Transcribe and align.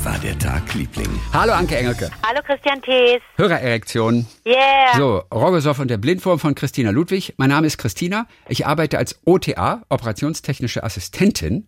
Wie 0.00 0.04
war 0.06 0.18
der 0.18 0.38
Tag, 0.38 0.72
Liebling? 0.72 1.10
Hallo 1.30 1.52
Anke 1.52 1.76
Engelke. 1.76 2.10
Hallo 2.26 2.40
Christian 2.42 2.80
Thees. 2.80 3.20
Hörererektion. 3.36 4.26
Yeah. 4.46 4.96
So, 4.96 5.22
Rogosow 5.30 5.78
und 5.78 5.88
der 5.88 5.98
Blindwurm 5.98 6.38
von 6.38 6.54
Christina 6.54 6.88
Ludwig. 6.88 7.34
Mein 7.36 7.50
Name 7.50 7.66
ist 7.66 7.76
Christina. 7.76 8.26
Ich 8.48 8.66
arbeite 8.66 8.96
als 8.96 9.20
OTA, 9.26 9.82
operationstechnische 9.90 10.84
Assistentin. 10.84 11.66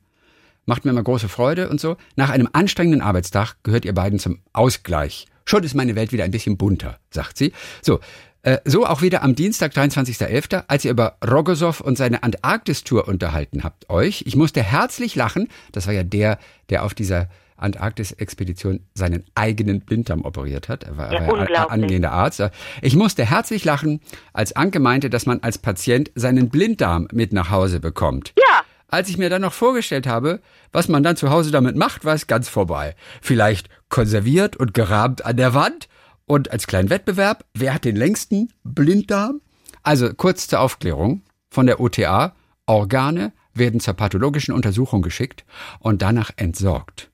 Macht 0.65 0.87
mir 0.87 0.93
immer 0.93 1.03
große 1.03 1.29
Freude 1.29 1.69
und 1.69 1.79
so. 1.79 1.99
Nach 2.17 2.31
einem 2.31 2.49
anstrengenden 2.51 3.03
Arbeitstag 3.03 3.57
gehört 3.65 3.85
ihr 3.85 3.93
beiden 3.93 4.19
zum 4.19 4.39
Ausgleich. 4.55 5.27
Schon 5.45 5.63
ist 5.63 5.75
meine 5.75 5.95
Welt 5.95 6.13
wieder 6.13 6.25
ein 6.25 6.31
bisschen 6.31 6.57
bunter, 6.57 7.01
sagt 7.11 7.37
sie. 7.37 7.53
So, 7.83 8.01
äh, 8.45 8.61
so 8.65 8.87
auch 8.87 9.03
wieder 9.03 9.23
am 9.23 9.35
Dienstag, 9.35 9.73
23.11., 9.73 10.65
als 10.69 10.87
ihr 10.87 10.93
über 10.93 11.19
Rogosow 11.23 11.83
und 11.83 11.99
seine 11.99 12.23
Antarktis-Tour 12.23 13.07
unterhalten 13.09 13.63
habt 13.63 13.91
euch. 13.91 14.25
Ich 14.27 14.37
musste 14.37 14.63
herzlich 14.63 15.17
lachen. 15.17 15.49
Das 15.73 15.87
war 15.87 15.93
ja 15.93 16.03
der, 16.03 16.39
der 16.71 16.85
auf 16.85 16.95
dieser 16.95 17.29
Antarktis-Expedition 17.63 18.81
seinen 18.95 19.25
eigenen 19.35 19.81
Blinddarm 19.81 20.25
operiert 20.25 20.69
hat. 20.69 20.85
Er 20.85 20.97
war, 20.97 21.13
Ja, 21.13 21.27
war 21.27 21.71
angehender 21.71 22.13
Arzt. 22.13 22.43
Ich 22.81 22.97
musste 22.97 23.25
herzlich 23.25 23.65
lachen, 23.65 24.01
als 24.33 24.55
Anke 24.55 24.81
meinte, 24.81 25.11
dass 25.11 25.27
man 25.27 25.41
als 25.41 25.59
Patient 25.59 26.11
seinen 26.15 26.49
Blinddarm 26.49 27.09
mit 27.13 27.33
nach 27.33 27.51
Hause 27.51 27.81
bekommt. 27.81 28.33
Ja. 28.37 28.63
Als 28.89 29.09
ich 29.09 29.17
mir 29.17 29.31
dann 29.31 29.41
noch 29.41 29.55
vorgestellt 29.55 30.07
habe, 30.07 30.41
was 30.71 30.89
man 30.89 31.03
dann 31.03 31.17
zu 31.17 31.31
Hause 31.31 31.51
damit 31.51 31.77
macht, 31.77 32.05
war 32.05 32.15
es 32.15 32.27
ganz 32.27 32.51
vorbei. 32.51 32.95
Vielleicht 33.23 33.71
konserviert 33.89 34.57
und 34.57 34.75
gerahmt 34.75 35.25
an 35.25 35.39
der 35.39 35.55
Wand 35.55 35.89
und 36.27 36.53
als 36.53 36.67
kleinen 36.67 36.91
Wettbewerb, 36.91 37.45
wer 37.55 37.73
hat 37.73 37.87
den 37.87 37.97
längsten 37.97 38.53
Blinddarm? 38.65 39.41
Also 39.83 40.13
kurz 40.13 40.47
zur 40.47 40.61
Aufklärung 40.61 41.23
von 41.51 41.67
der 41.67 41.81
OTA, 41.81 42.35
Organe 42.67 43.33
werden 43.55 43.81
zur 43.81 43.95
pathologischen 43.95 44.55
Untersuchung 44.55 45.03
geschickt 45.03 45.45
und 45.79 46.03
danach 46.03 46.31
entsorgt. 46.37 47.11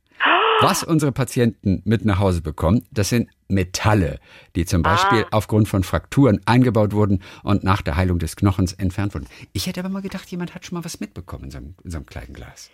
Was 0.61 0.83
unsere 0.83 1.13
Patienten 1.13 1.83
mit 1.85 2.05
nach 2.05 2.19
Hause 2.19 2.41
bekommen, 2.43 2.85
das 2.91 3.11
sind 3.11 3.29
Metalle, 3.49 4.19
die 4.57 4.65
zum 4.65 4.83
Beispiel 4.83 5.25
aufgrund 5.31 5.69
von 5.69 5.85
Frakturen 5.85 6.41
eingebaut 6.47 6.93
wurden 6.93 7.23
und 7.43 7.65
nach 7.65 7.81
der 7.83 7.97
Heilung 7.97 8.19
des 8.19 8.37
Knochens 8.37 8.73
entfernt 8.73 9.15
wurden. 9.15 9.27
Ich 9.53 9.67
hätte 9.67 9.81
aber 9.81 9.89
mal 9.89 10.03
gedacht, 10.03 10.29
jemand 10.31 10.55
hat 10.55 10.67
schon 10.67 10.77
mal 10.79 10.85
was 10.85 11.01
mitbekommen 11.01 11.45
in 11.45 11.51
so 11.51 11.59
einem, 11.59 11.75
in 11.85 11.91
so 11.91 11.99
einem 11.99 12.07
kleinen 12.07 12.33
Glas. 12.35 12.71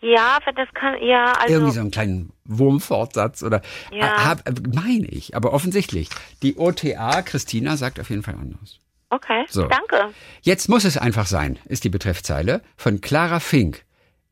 Ja, 0.00 0.36
aber 0.40 0.52
das 0.52 0.68
kann, 0.74 0.94
ja, 1.02 1.32
also. 1.32 1.52
Irgendwie 1.54 1.72
so 1.72 1.80
einen 1.80 1.90
kleinen 1.90 2.32
Wurmfortsatz 2.44 3.42
oder 3.42 3.62
Ja. 3.92 4.06
äh, 4.06 4.24
hab, 4.24 4.48
äh, 4.48 4.52
meine 4.74 5.06
ich, 5.06 5.34
aber 5.36 5.52
offensichtlich. 5.52 6.08
Die 6.42 6.56
OTA, 6.56 7.22
Christina, 7.22 7.76
sagt 7.76 7.98
auf 7.98 8.10
jeden 8.10 8.22
Fall 8.22 8.34
anders. 8.34 8.78
Okay, 9.10 9.44
So. 9.48 9.66
danke. 9.66 10.12
Jetzt 10.42 10.68
muss 10.68 10.84
es 10.84 10.98
einfach 10.98 11.26
sein, 11.26 11.58
ist 11.64 11.82
die 11.84 11.88
Betreffzeile 11.88 12.62
von 12.76 13.00
Clara 13.00 13.40
Fink. 13.40 13.84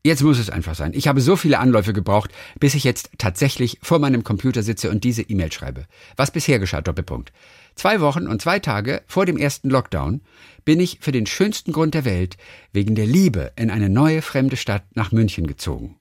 Jetzt 0.07 0.23
muss 0.23 0.39
es 0.39 0.49
einfach 0.49 0.73
sein. 0.73 0.93
Ich 0.95 1.09
habe 1.09 1.19
so 1.19 1.35
viele 1.35 1.59
Anläufe 1.59 1.91
gebraucht, 1.91 2.31
bis 2.61 2.75
ich 2.75 2.85
jetzt 2.85 3.09
tatsächlich 3.17 3.77
vor 3.81 3.99
meinem 3.99 4.23
Computer 4.23 4.63
sitze 4.63 4.89
und 4.89 5.03
diese 5.03 5.21
E-Mail 5.21 5.51
schreibe. 5.51 5.85
Was 6.15 6.31
bisher 6.31 6.59
geschah, 6.59 6.79
Doppelpunkt. 6.79 7.33
Zwei 7.75 7.99
Wochen 7.99 8.25
und 8.25 8.41
zwei 8.41 8.59
Tage 8.59 9.01
vor 9.05 9.25
dem 9.25 9.35
ersten 9.35 9.69
Lockdown 9.69 10.21
bin 10.63 10.79
ich 10.79 10.99
für 11.01 11.11
den 11.11 11.25
schönsten 11.25 11.73
Grund 11.73 11.93
der 11.93 12.05
Welt 12.05 12.37
wegen 12.71 12.95
der 12.95 13.05
Liebe 13.05 13.51
in 13.57 13.69
eine 13.69 13.89
neue 13.89 14.21
fremde 14.21 14.55
Stadt 14.55 14.85
nach 14.95 15.11
München 15.11 15.45
gezogen. 15.45 15.99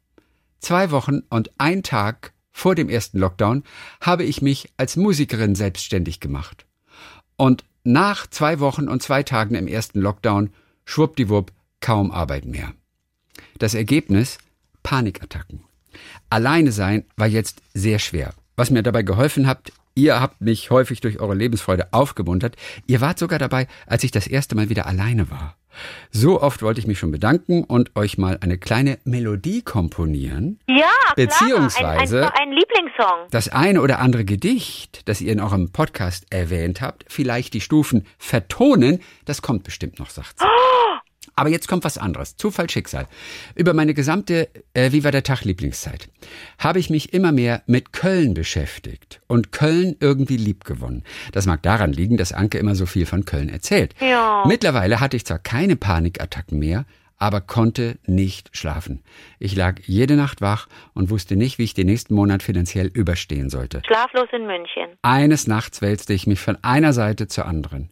Zwei 0.60 0.92
Wochen 0.92 1.22
und 1.28 1.50
ein 1.58 1.82
Tag 1.82 2.32
vor 2.52 2.76
dem 2.76 2.88
ersten 2.88 3.18
Lockdown 3.18 3.64
habe 4.00 4.22
ich 4.22 4.40
mich 4.40 4.72
als 4.76 4.94
Musikerin 4.94 5.56
selbstständig 5.56 6.20
gemacht. 6.20 6.64
Und 7.36 7.64
nach 7.82 8.28
zwei 8.28 8.60
Wochen 8.60 8.86
und 8.86 9.02
zwei 9.02 9.24
Tagen 9.24 9.56
im 9.56 9.66
ersten 9.66 10.00
Lockdown 10.00 10.50
schwuppdiwupp 10.84 11.50
kaum 11.80 12.12
Arbeit 12.12 12.44
mehr. 12.44 12.72
Das 13.58 13.74
Ergebnis? 13.74 14.38
Panikattacken. 14.82 15.64
Alleine 16.30 16.72
sein 16.72 17.04
war 17.16 17.26
jetzt 17.26 17.62
sehr 17.74 17.98
schwer. 17.98 18.34
Was 18.56 18.70
mir 18.70 18.82
dabei 18.82 19.02
geholfen 19.02 19.46
habt, 19.46 19.72
ihr 19.94 20.20
habt 20.20 20.40
mich 20.40 20.70
häufig 20.70 21.00
durch 21.00 21.20
eure 21.20 21.34
Lebensfreude 21.34 21.92
aufgemuntert. 21.92 22.56
Ihr 22.86 23.00
wart 23.00 23.18
sogar 23.18 23.38
dabei, 23.38 23.66
als 23.86 24.04
ich 24.04 24.10
das 24.10 24.26
erste 24.26 24.54
Mal 24.54 24.68
wieder 24.68 24.86
alleine 24.86 25.30
war. 25.30 25.56
So 26.10 26.40
oft 26.40 26.62
wollte 26.62 26.80
ich 26.80 26.86
mich 26.86 26.98
schon 26.98 27.10
bedanken 27.10 27.62
und 27.64 27.94
euch 27.96 28.16
mal 28.16 28.38
eine 28.40 28.56
kleine 28.56 28.98
Melodie 29.04 29.60
komponieren. 29.60 30.58
Ja, 30.68 30.88
Beziehungsweise- 31.16 32.18
klar. 32.20 32.32
Ein, 32.34 32.48
ein, 32.48 32.48
ein 32.48 32.52
Lieblingssong. 32.56 33.28
Das 33.30 33.48
eine 33.50 33.82
oder 33.82 33.98
andere 33.98 34.24
Gedicht, 34.24 35.02
das 35.06 35.20
ihr 35.20 35.32
in 35.32 35.40
eurem 35.40 35.72
Podcast 35.72 36.26
erwähnt 36.30 36.80
habt, 36.80 37.04
vielleicht 37.08 37.52
die 37.52 37.60
Stufen 37.60 38.06
vertonen, 38.18 39.00
das 39.26 39.42
kommt 39.42 39.64
bestimmt 39.64 39.98
noch, 39.98 40.08
sagt 40.08 40.38
sie. 40.38 40.46
Aber 41.36 41.50
jetzt 41.50 41.68
kommt 41.68 41.84
was 41.84 41.98
anderes. 41.98 42.36
Zufall, 42.36 42.68
Schicksal. 42.70 43.06
Über 43.54 43.74
meine 43.74 43.94
gesamte 43.94 44.48
äh, 44.74 44.92
Wie 44.92 45.04
war 45.04 45.12
der 45.12 45.22
Tag 45.22 45.44
Lieblingszeit 45.44 46.08
habe 46.58 46.78
ich 46.78 46.90
mich 46.90 47.12
immer 47.12 47.32
mehr 47.32 47.62
mit 47.66 47.92
Köln 47.92 48.34
beschäftigt 48.34 49.20
und 49.26 49.52
Köln 49.52 49.96
irgendwie 50.00 50.36
lieb 50.36 50.64
gewonnen. 50.64 51.04
Das 51.32 51.46
mag 51.46 51.62
daran 51.62 51.92
liegen, 51.92 52.16
dass 52.16 52.32
Anke 52.32 52.58
immer 52.58 52.74
so 52.74 52.86
viel 52.86 53.06
von 53.06 53.24
Köln 53.24 53.48
erzählt. 53.48 53.94
Ja. 54.00 54.44
Mittlerweile 54.46 55.00
hatte 55.00 55.16
ich 55.16 55.24
zwar 55.24 55.38
keine 55.38 55.76
Panikattacken 55.76 56.58
mehr, 56.58 56.84
aber 57.18 57.40
konnte 57.40 57.98
nicht 58.06 58.50
schlafen. 58.52 59.02
Ich 59.38 59.56
lag 59.56 59.80
jede 59.84 60.16
Nacht 60.16 60.42
wach 60.42 60.68
und 60.92 61.08
wusste 61.10 61.36
nicht, 61.36 61.58
wie 61.58 61.64
ich 61.64 61.72
den 61.72 61.86
nächsten 61.86 62.14
Monat 62.14 62.42
finanziell 62.42 62.88
überstehen 62.88 63.48
sollte. 63.48 63.82
Schlaflos 63.86 64.28
in 64.32 64.46
München. 64.46 64.98
Eines 65.02 65.46
Nachts 65.46 65.80
wälzte 65.80 66.12
ich 66.12 66.26
mich 66.26 66.40
von 66.40 66.58
einer 66.62 66.92
Seite 66.92 67.26
zur 67.26 67.46
anderen. 67.46 67.90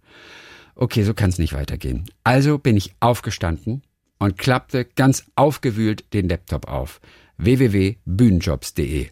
Okay, 0.77 1.05
so 1.05 1.15
kann's 1.15 1.39
nicht 1.39 1.53
weitergehen. 1.53 2.05
Also 2.25 2.59
bin 2.59 2.77
ich 2.77 2.95
aufgestanden 3.01 3.83
und 4.19 4.39
klappte 4.39 4.85
ganz 4.85 5.25
aufgewühlt 5.37 6.13
den 6.13 6.29
Laptop 6.29 6.69
auf. 6.69 7.01
www.bühnenjobs.de. 7.37 9.09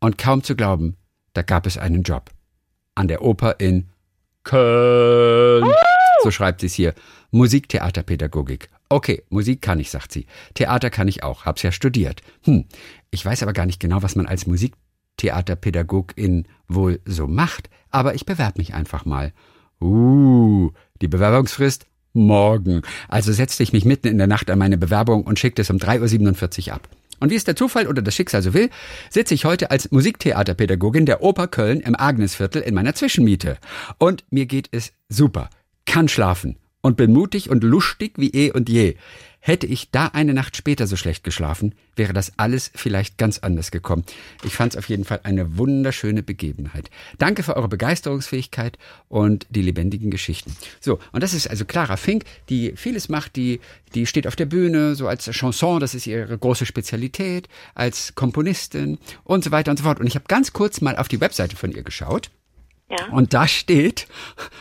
Und 0.00 0.18
kaum 0.18 0.42
zu 0.42 0.56
glauben, 0.56 0.96
da 1.32 1.42
gab 1.42 1.66
es 1.66 1.78
einen 1.78 2.02
Job. 2.02 2.30
An 2.94 3.08
der 3.08 3.22
Oper 3.22 3.60
in 3.60 3.88
Köln. 4.44 5.66
So 6.22 6.30
schreibt 6.30 6.60
sie 6.60 6.66
es 6.66 6.74
hier. 6.74 6.94
Musiktheaterpädagogik. 7.30 8.68
Okay, 8.88 9.22
Musik 9.30 9.62
kann 9.62 9.80
ich, 9.80 9.90
sagt 9.90 10.12
sie. 10.12 10.26
Theater 10.54 10.90
kann 10.90 11.08
ich 11.08 11.22
auch, 11.22 11.44
hab's 11.44 11.62
ja 11.62 11.72
studiert. 11.72 12.22
Hm, 12.44 12.66
ich 13.10 13.24
weiß 13.24 13.42
aber 13.42 13.52
gar 13.52 13.66
nicht 13.66 13.80
genau, 13.80 14.02
was 14.02 14.16
man 14.16 14.26
als 14.26 14.46
Musiktheaterpädagogin 14.46 16.46
wohl 16.68 17.00
so 17.04 17.26
macht, 17.26 17.68
aber 17.90 18.14
ich 18.14 18.26
bewerb 18.26 18.58
mich 18.58 18.74
einfach 18.74 19.04
mal. 19.04 19.32
Uh, 19.80 20.70
die 21.00 21.08
Bewerbungsfrist 21.08 21.86
morgen. 22.12 22.82
Also 23.08 23.32
setzte 23.32 23.62
ich 23.62 23.72
mich 23.72 23.84
mitten 23.84 24.08
in 24.08 24.18
der 24.18 24.26
Nacht 24.26 24.50
an 24.50 24.58
meine 24.58 24.78
Bewerbung 24.78 25.24
und 25.24 25.38
schickte 25.38 25.62
es 25.62 25.70
um 25.70 25.76
3.47 25.76 26.68
Uhr 26.68 26.74
ab. 26.74 26.88
Und 27.20 27.30
wie 27.30 27.36
es 27.36 27.44
der 27.44 27.56
Zufall 27.56 27.86
oder 27.86 28.02
das 28.02 28.14
Schicksal 28.14 28.42
so 28.42 28.52
will, 28.52 28.70
sitze 29.10 29.34
ich 29.34 29.44
heute 29.44 29.70
als 29.70 29.90
Musiktheaterpädagogin 29.90 31.06
der 31.06 31.22
Oper 31.22 31.48
Köln 31.48 31.80
im 31.80 31.98
Agnesviertel 31.98 32.62
in 32.62 32.74
meiner 32.74 32.94
Zwischenmiete. 32.94 33.58
Und 33.98 34.24
mir 34.30 34.46
geht 34.46 34.68
es 34.72 34.92
super, 35.08 35.48
kann 35.86 36.08
schlafen 36.08 36.56
und 36.86 36.96
bin 36.96 37.12
mutig 37.12 37.50
und 37.50 37.64
lustig 37.64 38.12
wie 38.16 38.30
eh 38.30 38.52
und 38.52 38.68
je. 38.68 38.94
Hätte 39.40 39.66
ich 39.66 39.90
da 39.90 40.06
eine 40.06 40.34
Nacht 40.34 40.56
später 40.56 40.86
so 40.86 40.94
schlecht 40.94 41.24
geschlafen, 41.24 41.74
wäre 41.96 42.12
das 42.12 42.32
alles 42.36 42.70
vielleicht 42.74 43.18
ganz 43.18 43.40
anders 43.40 43.72
gekommen. 43.72 44.04
Ich 44.44 44.54
fand 44.54 44.72
es 44.72 44.78
auf 44.78 44.88
jeden 44.88 45.04
Fall 45.04 45.20
eine 45.24 45.58
wunderschöne 45.58 46.22
Begebenheit. 46.22 46.90
Danke 47.18 47.42
für 47.42 47.56
eure 47.56 47.68
Begeisterungsfähigkeit 47.68 48.78
und 49.08 49.46
die 49.50 49.62
lebendigen 49.62 50.12
Geschichten. 50.12 50.56
So, 50.80 51.00
und 51.10 51.24
das 51.24 51.34
ist 51.34 51.48
also 51.48 51.64
Clara 51.64 51.96
Fink, 51.96 52.24
die 52.48 52.72
vieles 52.76 53.08
macht, 53.08 53.34
die, 53.34 53.60
die 53.94 54.06
steht 54.06 54.28
auf 54.28 54.36
der 54.36 54.46
Bühne, 54.46 54.94
so 54.94 55.08
als 55.08 55.28
Chanson, 55.30 55.80
das 55.80 55.94
ist 55.94 56.06
ihre 56.06 56.38
große 56.38 56.66
Spezialität, 56.66 57.48
als 57.74 58.14
Komponistin 58.14 58.98
und 59.24 59.42
so 59.42 59.50
weiter 59.50 59.72
und 59.72 59.76
so 59.76 59.84
fort. 59.84 59.98
Und 59.98 60.06
ich 60.06 60.14
habe 60.14 60.26
ganz 60.28 60.52
kurz 60.52 60.80
mal 60.80 60.96
auf 60.96 61.08
die 61.08 61.20
Webseite 61.20 61.56
von 61.56 61.72
ihr 61.72 61.82
geschaut. 61.82 62.30
Ja. 62.88 63.06
Und 63.10 63.34
da 63.34 63.48
steht, 63.48 64.06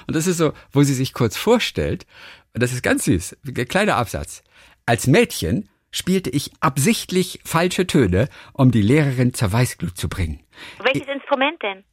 und 0.07 0.15
das 0.15 0.27
ist 0.27 0.37
so, 0.37 0.53
wo 0.71 0.83
sie 0.83 0.93
sich 0.93 1.13
kurz 1.13 1.37
vorstellt, 1.37 2.05
das 2.53 2.71
ist 2.71 2.81
ganz 2.83 3.05
süß, 3.05 3.37
ein 3.45 3.67
kleiner 3.67 3.97
Absatz. 3.97 4.43
Als 4.85 5.07
Mädchen 5.07 5.69
spielte 5.91 6.29
ich 6.29 6.51
absichtlich 6.59 7.39
falsche 7.45 7.87
Töne, 7.87 8.27
um 8.53 8.71
die 8.71 8.81
Lehrerin 8.81 9.33
zur 9.33 9.51
Weißglut 9.51 9.97
zu 9.97 10.09
bringen. 10.09 10.41
Welches 10.83 11.07
Instrument 11.07 11.61
denn? 11.61 11.83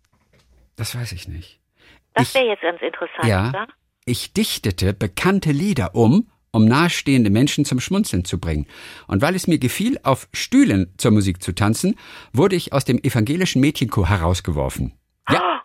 Das 0.77 0.95
weiß 0.95 1.13
ich 1.13 1.29
nicht. 1.29 1.61
Das 2.15 2.29
Ich- 2.29 2.35
wäre 2.35 2.47
jetzt 2.47 2.63
ganz 2.63 2.81
interessant, 2.81 3.25
Ja, 3.27 3.49
oder? 3.51 3.69
ich 4.05 4.33
dichtete 4.33 4.93
bekannte 4.95 5.53
Lieder 5.53 5.95
um, 5.95 6.29
um 6.51 6.65
nahestehende 6.67 7.31
Menschen 7.31 7.65
zum 7.65 7.81
Schmunzeln 7.81 8.25
zu 8.25 8.39
bringen. 8.39 8.67
Und 9.07 9.23
weil 9.23 9.35
es 9.35 9.47
mir 9.47 9.59
gefiel, 9.59 9.99
auf 10.03 10.29
Stühlen 10.33 10.93
zur 10.99 11.11
Musik 11.13 11.43
zu 11.43 11.53
tanzen, 11.55 11.97
wurde 12.33 12.57
ich 12.57 12.73
aus 12.73 12.85
dem 12.85 12.99
evangelischen 13.03 13.61
Mädchenchor 13.61 14.09
herausgeworfen. 14.09 14.93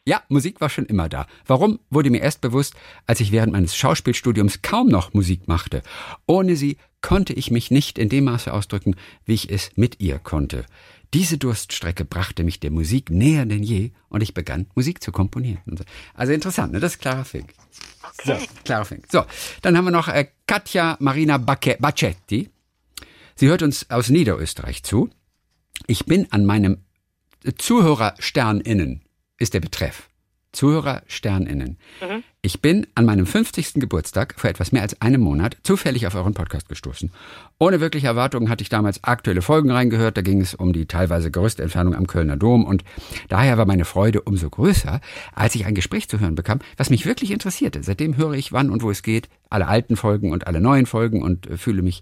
Ja, 0.07 0.23
Musik 0.29 0.61
war 0.61 0.69
schon 0.69 0.85
immer 0.85 1.09
da. 1.09 1.27
Warum, 1.47 1.79
wurde 1.89 2.09
mir 2.09 2.21
erst 2.21 2.39
bewusst, 2.39 2.75
als 3.07 3.19
ich 3.19 3.33
während 3.33 3.51
meines 3.51 3.75
Schauspielstudiums 3.75 4.61
kaum 4.61 4.87
noch 4.87 5.13
Musik 5.13 5.49
machte. 5.49 5.83
Ohne 6.25 6.55
sie 6.55 6.77
konnte 7.01 7.33
ich 7.33 7.51
mich 7.51 7.71
nicht 7.71 7.99
in 7.99 8.07
dem 8.07 8.23
Maße 8.23 8.53
ausdrücken, 8.53 8.95
wie 9.25 9.33
ich 9.33 9.51
es 9.51 9.71
mit 9.75 9.99
ihr 9.99 10.17
konnte. 10.17 10.65
Diese 11.13 11.37
Durststrecke 11.37 12.05
brachte 12.05 12.45
mich 12.45 12.61
der 12.61 12.71
Musik 12.71 13.09
näher 13.09 13.45
denn 13.45 13.63
je 13.63 13.91
und 14.07 14.23
ich 14.23 14.33
begann, 14.33 14.67
Musik 14.75 15.03
zu 15.03 15.11
komponieren. 15.11 15.61
Also 16.13 16.31
interessant, 16.31 16.71
ne? 16.71 16.79
Das 16.79 16.93
ist 16.93 16.99
Clara 16.99 17.25
Fink. 17.25 17.53
So, 18.23 18.33
Clara 18.63 18.85
Fink. 18.85 19.07
So, 19.11 19.25
dann 19.61 19.75
haben 19.75 19.83
wir 19.83 19.91
noch 19.91 20.07
äh, 20.07 20.29
Katja 20.47 20.95
Marina 21.01 21.35
Bacche- 21.35 21.81
Baccetti. 21.81 22.49
Sie 23.35 23.47
hört 23.49 23.61
uns 23.61 23.89
aus 23.89 24.07
Niederösterreich 24.07 24.83
zu. 24.83 25.09
Ich 25.85 26.05
bin 26.05 26.31
an 26.31 26.45
meinem 26.45 26.77
ZuhörersternInnen 27.57 29.01
ist 29.37 29.53
der 29.53 29.59
Betreff. 29.59 30.09
ZuhörersternInnen. 30.53 31.77
Ich 32.41 32.61
bin 32.61 32.87
an 32.95 33.05
meinem 33.05 33.25
50. 33.27 33.75
Geburtstag 33.75 34.33
vor 34.37 34.49
etwas 34.49 34.71
mehr 34.71 34.81
als 34.81 34.99
einem 35.01 35.21
Monat 35.21 35.57
zufällig 35.63 36.07
auf 36.07 36.15
euren 36.15 36.33
Podcast 36.33 36.69
gestoßen. 36.69 37.11
Ohne 37.59 37.79
wirkliche 37.79 38.07
Erwartungen 38.07 38.49
hatte 38.49 38.63
ich 38.63 38.69
damals 38.69 39.03
aktuelle 39.03 39.41
Folgen 39.41 39.69
reingehört. 39.69 40.17
Da 40.17 40.21
ging 40.21 40.41
es 40.41 40.55
um 40.55 40.73
die 40.73 40.87
teilweise 40.87 41.29
größte 41.29 41.61
Entfernung 41.61 41.93
am 41.93 42.07
Kölner 42.07 42.37
Dom 42.37 42.65
und 42.65 42.83
daher 43.27 43.57
war 43.57 43.65
meine 43.65 43.85
Freude 43.85 44.21
umso 44.21 44.49
größer, 44.49 45.01
als 45.35 45.53
ich 45.53 45.65
ein 45.65 45.75
Gespräch 45.75 46.09
zu 46.09 46.19
hören 46.19 46.35
bekam, 46.35 46.59
was 46.77 46.89
mich 46.89 47.05
wirklich 47.05 47.31
interessierte. 47.31 47.83
Seitdem 47.83 48.17
höre 48.17 48.33
ich, 48.33 48.51
wann 48.51 48.71
und 48.71 48.81
wo 48.81 48.89
es 48.89 49.03
geht, 49.03 49.29
alle 49.49 49.67
alten 49.67 49.95
Folgen 49.95 50.31
und 50.31 50.47
alle 50.47 50.61
neuen 50.61 50.85
Folgen 50.85 51.21
und 51.21 51.47
äh, 51.47 51.57
fühle 51.57 51.81
mich 51.81 52.01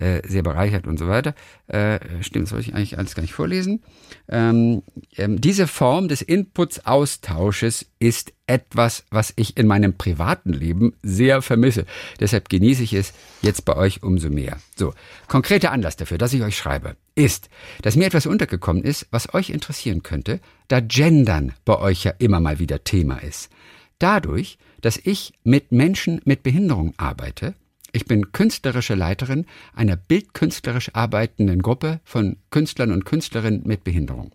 äh, 0.00 0.26
sehr 0.26 0.42
bereichert 0.42 0.86
und 0.86 0.98
so 0.98 1.08
weiter. 1.08 1.34
Äh, 1.66 2.00
stimmt, 2.20 2.48
soll 2.48 2.60
ich 2.60 2.74
eigentlich 2.74 2.98
alles 2.98 3.14
gar 3.14 3.22
nicht 3.22 3.34
vorlesen. 3.34 3.82
Ähm, 4.28 4.82
ähm, 5.16 5.40
diese 5.40 5.66
Form 5.66 6.08
des 6.08 6.22
Inputs-Austausches 6.22 7.86
ist 7.98 8.32
etwas, 8.46 9.04
was 9.10 9.32
ich 9.36 9.56
in 9.56 9.66
meinem 9.66 9.96
privaten 9.96 10.52
Leben 10.52 10.94
sehr 11.02 11.42
vermisse. 11.42 11.86
Deshalb 12.20 12.48
genieße 12.48 12.82
ich 12.82 12.92
es 12.92 13.12
jetzt 13.42 13.64
bei 13.64 13.76
euch 13.76 14.02
umso 14.02 14.28
mehr. 14.28 14.58
So, 14.76 14.92
konkreter 15.28 15.72
Anlass 15.72 15.96
dafür, 15.96 16.18
dass 16.18 16.32
ich 16.32 16.42
euch 16.42 16.56
schreibe, 16.56 16.96
ist, 17.14 17.48
dass 17.82 17.96
mir 17.96 18.06
etwas 18.06 18.26
untergekommen 18.26 18.82
ist, 18.82 19.06
was 19.10 19.32
euch 19.32 19.50
interessieren 19.50 20.02
könnte, 20.02 20.40
da 20.68 20.80
Gendern 20.80 21.52
bei 21.64 21.78
euch 21.78 22.04
ja 22.04 22.12
immer 22.18 22.40
mal 22.40 22.58
wieder 22.58 22.84
Thema 22.84 23.18
ist. 23.18 23.50
Dadurch, 23.98 24.58
dass 24.80 24.98
ich 24.98 25.32
mit 25.44 25.72
Menschen 25.72 26.20
mit 26.24 26.42
Behinderung 26.42 26.92
arbeite, 26.98 27.54
ich 27.94 28.06
bin 28.06 28.32
künstlerische 28.32 28.94
Leiterin 28.94 29.46
einer 29.72 29.96
bildkünstlerisch 29.96 30.90
arbeitenden 30.94 31.62
Gruppe 31.62 32.00
von 32.04 32.36
Künstlern 32.50 32.90
und 32.90 33.04
Künstlerinnen 33.04 33.62
mit 33.64 33.84
Behinderung. 33.84 34.32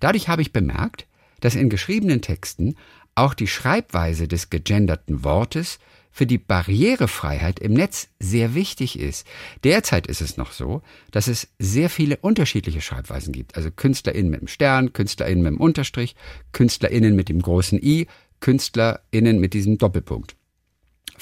Dadurch 0.00 0.28
habe 0.28 0.42
ich 0.42 0.52
bemerkt, 0.52 1.06
dass 1.40 1.54
in 1.54 1.70
geschriebenen 1.70 2.20
Texten 2.20 2.76
auch 3.14 3.34
die 3.34 3.46
Schreibweise 3.46 4.28
des 4.28 4.50
gegenderten 4.50 5.24
Wortes 5.24 5.78
für 6.10 6.26
die 6.26 6.38
Barrierefreiheit 6.38 7.58
im 7.60 7.72
Netz 7.72 8.08
sehr 8.18 8.54
wichtig 8.54 8.98
ist. 8.98 9.26
Derzeit 9.64 10.06
ist 10.06 10.20
es 10.20 10.36
noch 10.36 10.52
so, 10.52 10.82
dass 11.10 11.28
es 11.28 11.48
sehr 11.58 11.88
viele 11.88 12.16
unterschiedliche 12.18 12.80
Schreibweisen 12.80 13.32
gibt. 13.32 13.56
Also 13.56 13.70
KünstlerInnen 13.70 14.30
mit 14.30 14.40
dem 14.40 14.48
Stern, 14.48 14.92
KünstlerInnen 14.92 15.42
mit 15.42 15.52
dem 15.52 15.60
Unterstrich, 15.60 16.16
KünstlerInnen 16.52 17.14
mit 17.16 17.28
dem 17.28 17.40
großen 17.40 17.82
I, 17.82 18.08
KünstlerInnen 18.40 19.38
mit 19.38 19.54
diesem 19.54 19.78
Doppelpunkt. 19.78 20.36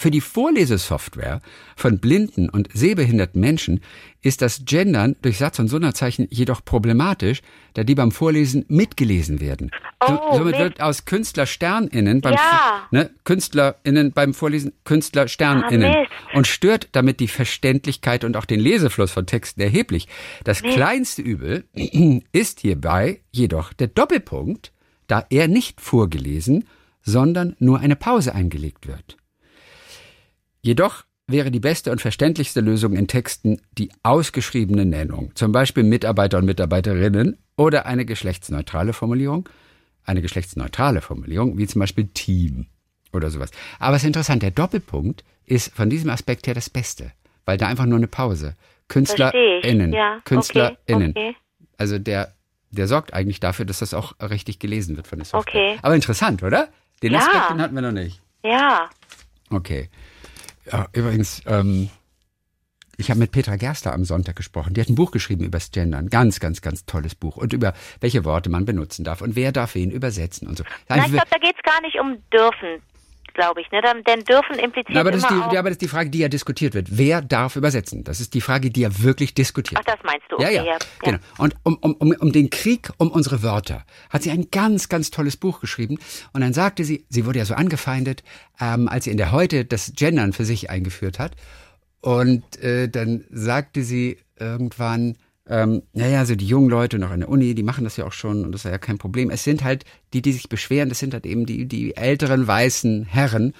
Für 0.00 0.12
die 0.12 0.20
Vorlesesoftware 0.20 1.40
von 1.74 1.98
blinden 1.98 2.48
und 2.48 2.68
sehbehinderten 2.72 3.40
Menschen 3.40 3.80
ist 4.22 4.42
das 4.42 4.62
Gendern 4.64 5.16
durch 5.22 5.38
Satz- 5.38 5.58
und 5.58 5.66
Sonderzeichen 5.66 6.28
jedoch 6.30 6.64
problematisch, 6.64 7.40
da 7.74 7.82
die 7.82 7.96
beim 7.96 8.12
Vorlesen 8.12 8.64
mitgelesen 8.68 9.40
werden. 9.40 9.72
Oh, 9.98 10.36
somit 10.36 10.52
mit- 10.52 10.58
wird 10.60 10.80
aus 10.80 11.04
KünstlerSternInnen 11.04 12.20
beim 12.20 12.34
Ja. 12.34 12.86
ne, 12.92 13.10
KünstlerInnen 13.24 14.12
beim 14.12 14.34
Vorlesen 14.34 14.72
KünstlerSternInnen 14.84 15.92
Ah, 15.92 15.98
Mist. 16.02 16.10
und 16.32 16.46
stört 16.46 16.90
damit 16.92 17.18
die 17.18 17.26
Verständlichkeit 17.26 18.22
und 18.22 18.36
auch 18.36 18.44
den 18.44 18.60
Lesefluss 18.60 19.10
von 19.10 19.26
Texten 19.26 19.60
erheblich. 19.62 20.06
Das 20.44 20.62
kleinste 20.62 21.22
Übel 21.22 21.64
ist 22.30 22.60
hierbei 22.60 23.20
jedoch 23.32 23.72
der 23.72 23.88
Doppelpunkt, 23.88 24.70
da 25.08 25.26
er 25.28 25.48
nicht 25.48 25.80
vorgelesen, 25.80 26.66
sondern 27.02 27.56
nur 27.58 27.80
eine 27.80 27.96
Pause 27.96 28.32
eingelegt 28.32 28.86
wird. 28.86 29.16
Jedoch 30.62 31.04
wäre 31.26 31.50
die 31.50 31.60
beste 31.60 31.92
und 31.92 32.00
verständlichste 32.00 32.60
Lösung 32.60 32.94
in 32.94 33.06
Texten 33.06 33.60
die 33.72 33.90
ausgeschriebene 34.02 34.84
Nennung, 34.86 35.32
zum 35.34 35.52
Beispiel 35.52 35.82
Mitarbeiter 35.84 36.38
und 36.38 36.46
Mitarbeiterinnen 36.46 37.36
oder 37.56 37.86
eine 37.86 38.04
geschlechtsneutrale 38.06 38.92
Formulierung, 38.92 39.48
eine 40.04 40.22
geschlechtsneutrale 40.22 41.02
Formulierung, 41.02 41.58
wie 41.58 41.66
zum 41.66 41.80
Beispiel 41.80 42.08
Team 42.08 42.66
oder 43.12 43.30
sowas. 43.30 43.50
Aber 43.78 43.96
es 43.96 44.02
ist 44.02 44.06
interessant, 44.06 44.42
der 44.42 44.50
Doppelpunkt 44.50 45.22
ist 45.44 45.74
von 45.74 45.90
diesem 45.90 46.10
Aspekt 46.10 46.46
her 46.46 46.54
das 46.54 46.70
Beste, 46.70 47.12
weil 47.44 47.58
da 47.58 47.66
einfach 47.68 47.86
nur 47.86 47.98
eine 47.98 48.08
Pause. 48.08 48.56
KünstlerInnen, 48.88 49.92
Ja, 49.92 50.20
KünstlerInnen. 50.24 51.10
Okay, 51.10 51.28
okay. 51.28 51.36
Also 51.76 51.98
der, 51.98 52.32
der 52.70 52.88
sorgt 52.88 53.12
eigentlich 53.12 53.38
dafür, 53.38 53.66
dass 53.66 53.80
das 53.80 53.92
auch 53.92 54.14
richtig 54.20 54.58
gelesen 54.58 54.96
wird 54.96 55.06
von 55.06 55.18
der 55.18 55.26
Software. 55.26 55.72
Okay. 55.72 55.78
Aber 55.82 55.94
interessant, 55.94 56.42
oder? 56.42 56.68
Den 57.02 57.12
Ja. 57.12 57.18
Aspekt, 57.18 57.50
den 57.50 57.60
hatten 57.60 57.74
wir 57.74 57.82
noch 57.82 57.92
nicht. 57.92 58.20
Ja. 58.42 58.88
Okay. 59.50 59.90
Ja, 60.70 60.86
übrigens, 60.92 61.42
ähm, 61.46 61.90
ich 62.96 63.10
habe 63.10 63.20
mit 63.20 63.30
Petra 63.30 63.56
Gerster 63.56 63.92
am 63.92 64.04
Sonntag 64.04 64.34
gesprochen. 64.36 64.74
Die 64.74 64.80
hat 64.80 64.88
ein 64.88 64.96
Buch 64.96 65.12
geschrieben 65.12 65.44
über 65.44 65.58
das 65.58 65.70
Gendern. 65.70 66.08
Ganz, 66.08 66.40
ganz, 66.40 66.60
ganz 66.60 66.84
tolles 66.84 67.14
Buch. 67.14 67.36
Und 67.36 67.52
über 67.52 67.72
welche 68.00 68.24
Worte 68.24 68.50
man 68.50 68.64
benutzen 68.64 69.04
darf 69.04 69.22
und 69.22 69.36
wer 69.36 69.52
darf 69.52 69.76
wen 69.76 69.90
übersetzen 69.90 70.48
und 70.48 70.58
so. 70.58 70.64
Na, 70.88 70.96
ich 70.96 71.04
glaube, 71.04 71.28
da 71.30 71.38
geht 71.38 71.54
es 71.56 71.62
gar 71.62 71.80
nicht 71.80 71.98
um 72.00 72.18
dürfen, 72.32 72.82
glaube 73.38 73.60
ich. 73.60 73.70
Ne? 73.70 73.80
Dann- 73.80 74.02
Denn 74.02 74.20
dürfen 74.24 74.56
impliziert 74.58 74.88
Na, 74.94 75.00
aber, 75.00 75.12
das 75.12 75.22
ist 75.22 75.30
die, 75.30 75.34
ja, 75.54 75.60
aber 75.60 75.70
das 75.70 75.72
ist 75.72 75.82
die 75.82 75.88
Frage, 75.88 76.10
die 76.10 76.18
ja 76.18 76.28
diskutiert 76.28 76.74
wird. 76.74 76.88
Wer 76.90 77.22
darf 77.22 77.54
übersetzen? 77.56 78.02
Das 78.04 78.20
ist 78.20 78.34
die 78.34 78.40
Frage, 78.40 78.70
die 78.70 78.80
ja 78.80 78.90
wirklich 79.02 79.32
diskutiert 79.34 79.80
Ach, 79.80 79.84
das 79.84 80.02
meinst 80.04 80.26
du. 80.28 80.36
ja, 80.42 80.48
Okay, 80.48 80.56
ja, 80.56 80.64
ja. 80.64 80.78
genau. 81.04 81.18
Und 81.38 81.54
um, 81.62 81.76
um, 81.80 81.94
um, 81.94 82.10
um 82.18 82.32
den 82.32 82.50
Krieg 82.50 82.90
um 82.98 83.10
unsere 83.10 83.42
Wörter 83.42 83.84
hat 84.10 84.22
sie 84.24 84.30
ein 84.30 84.48
ganz, 84.50 84.88
ganz 84.88 85.10
tolles 85.10 85.36
Buch 85.36 85.60
geschrieben. 85.60 85.98
Und 86.32 86.40
dann 86.40 86.52
sagte 86.52 86.84
sie, 86.84 87.06
sie 87.08 87.24
wurde 87.26 87.38
ja 87.38 87.44
so 87.44 87.54
angefeindet, 87.54 88.24
ähm, 88.60 88.88
als 88.88 89.04
sie 89.04 89.10
in 89.12 89.16
der 89.18 89.30
Heute 89.32 89.64
das 89.64 89.92
Gendern 89.94 90.32
für 90.32 90.44
sich 90.44 90.68
eingeführt 90.70 91.18
hat. 91.18 91.36
Und 92.00 92.60
äh, 92.62 92.88
dann 92.88 93.24
sagte 93.30 93.82
sie 93.82 94.18
irgendwann, 94.38 95.16
ähm, 95.48 95.82
naja, 95.92 96.24
so 96.24 96.34
die 96.34 96.46
jungen 96.46 96.68
Leute 96.68 96.98
noch 96.98 97.10
an 97.10 97.20
der 97.20 97.28
Uni, 97.28 97.54
die 97.54 97.62
machen 97.62 97.84
das 97.84 97.96
ja 97.96 98.06
auch 98.06 98.12
schon 98.12 98.44
und 98.44 98.52
das 98.52 98.64
ist 98.64 98.70
ja 98.70 98.78
kein 98.78 98.98
Problem. 98.98 99.30
Es 99.30 99.44
sind 99.44 99.64
halt 99.64 99.84
die, 100.12 100.22
die 100.22 100.32
sich 100.32 100.48
beschweren, 100.48 100.88
das 100.88 100.98
sind 100.98 101.14
halt 101.14 101.24
eben 101.26 101.46
die, 101.46 101.66
die 101.66 101.96
älteren 101.96 102.46
weißen 102.46 103.04
Herren. 103.04 103.54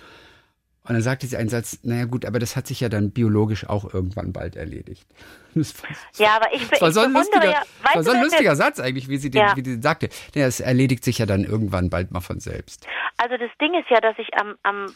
Und 0.85 0.95
dann 0.95 1.03
sagte 1.03 1.27
sie 1.27 1.37
einen 1.37 1.51
Satz, 1.51 1.81
naja 1.83 2.07
gut, 2.07 2.25
aber 2.25 2.39
das 2.39 2.57
hat 2.57 2.67
sich 2.67 2.81
ja 2.81 2.89
dann 2.89 3.11
biologisch 3.11 3.69
auch 3.69 3.93
irgendwann 3.93 4.33
bald 4.33 4.57
erledigt. 4.57 5.07
Das 5.55 5.75
war, 5.83 5.91
Ja, 6.19 6.37
aber 6.37 6.55
ich, 6.55 6.69
das 6.69 6.81
war 6.81 6.89
ich 6.89 6.95
so 6.95 7.01
ein 7.01 7.13
lustiger, 7.13 7.51
ja... 7.51 7.63
das 7.83 7.95
war 7.97 8.03
so 8.05 8.11
ein 8.13 8.23
lustiger 8.23 8.55
Satz 8.55 8.79
eigentlich, 8.79 9.09
wie 9.09 9.17
sie, 9.17 9.31
den, 9.31 9.41
Ja. 9.41 9.57
wie 9.57 9.65
sie 9.65 9.81
sagte. 9.81 10.09
Ja, 10.35 10.47
es 10.47 10.61
erledigt 10.61 11.03
sich 11.03 11.19
ja 11.19 11.27
dann 11.27 11.43
irgendwann 11.43 11.91
bald 11.91 12.13
mal 12.13 12.21
von 12.21 12.39
selbst. 12.39 12.87
Also 13.17 13.37
das 13.39 13.51
Ding 13.61 13.75
ist 13.75 13.89
ja, 13.91 14.01
dass 14.01 14.17
ich 14.19 14.29
am, 14.39 14.57
am 14.63 14.87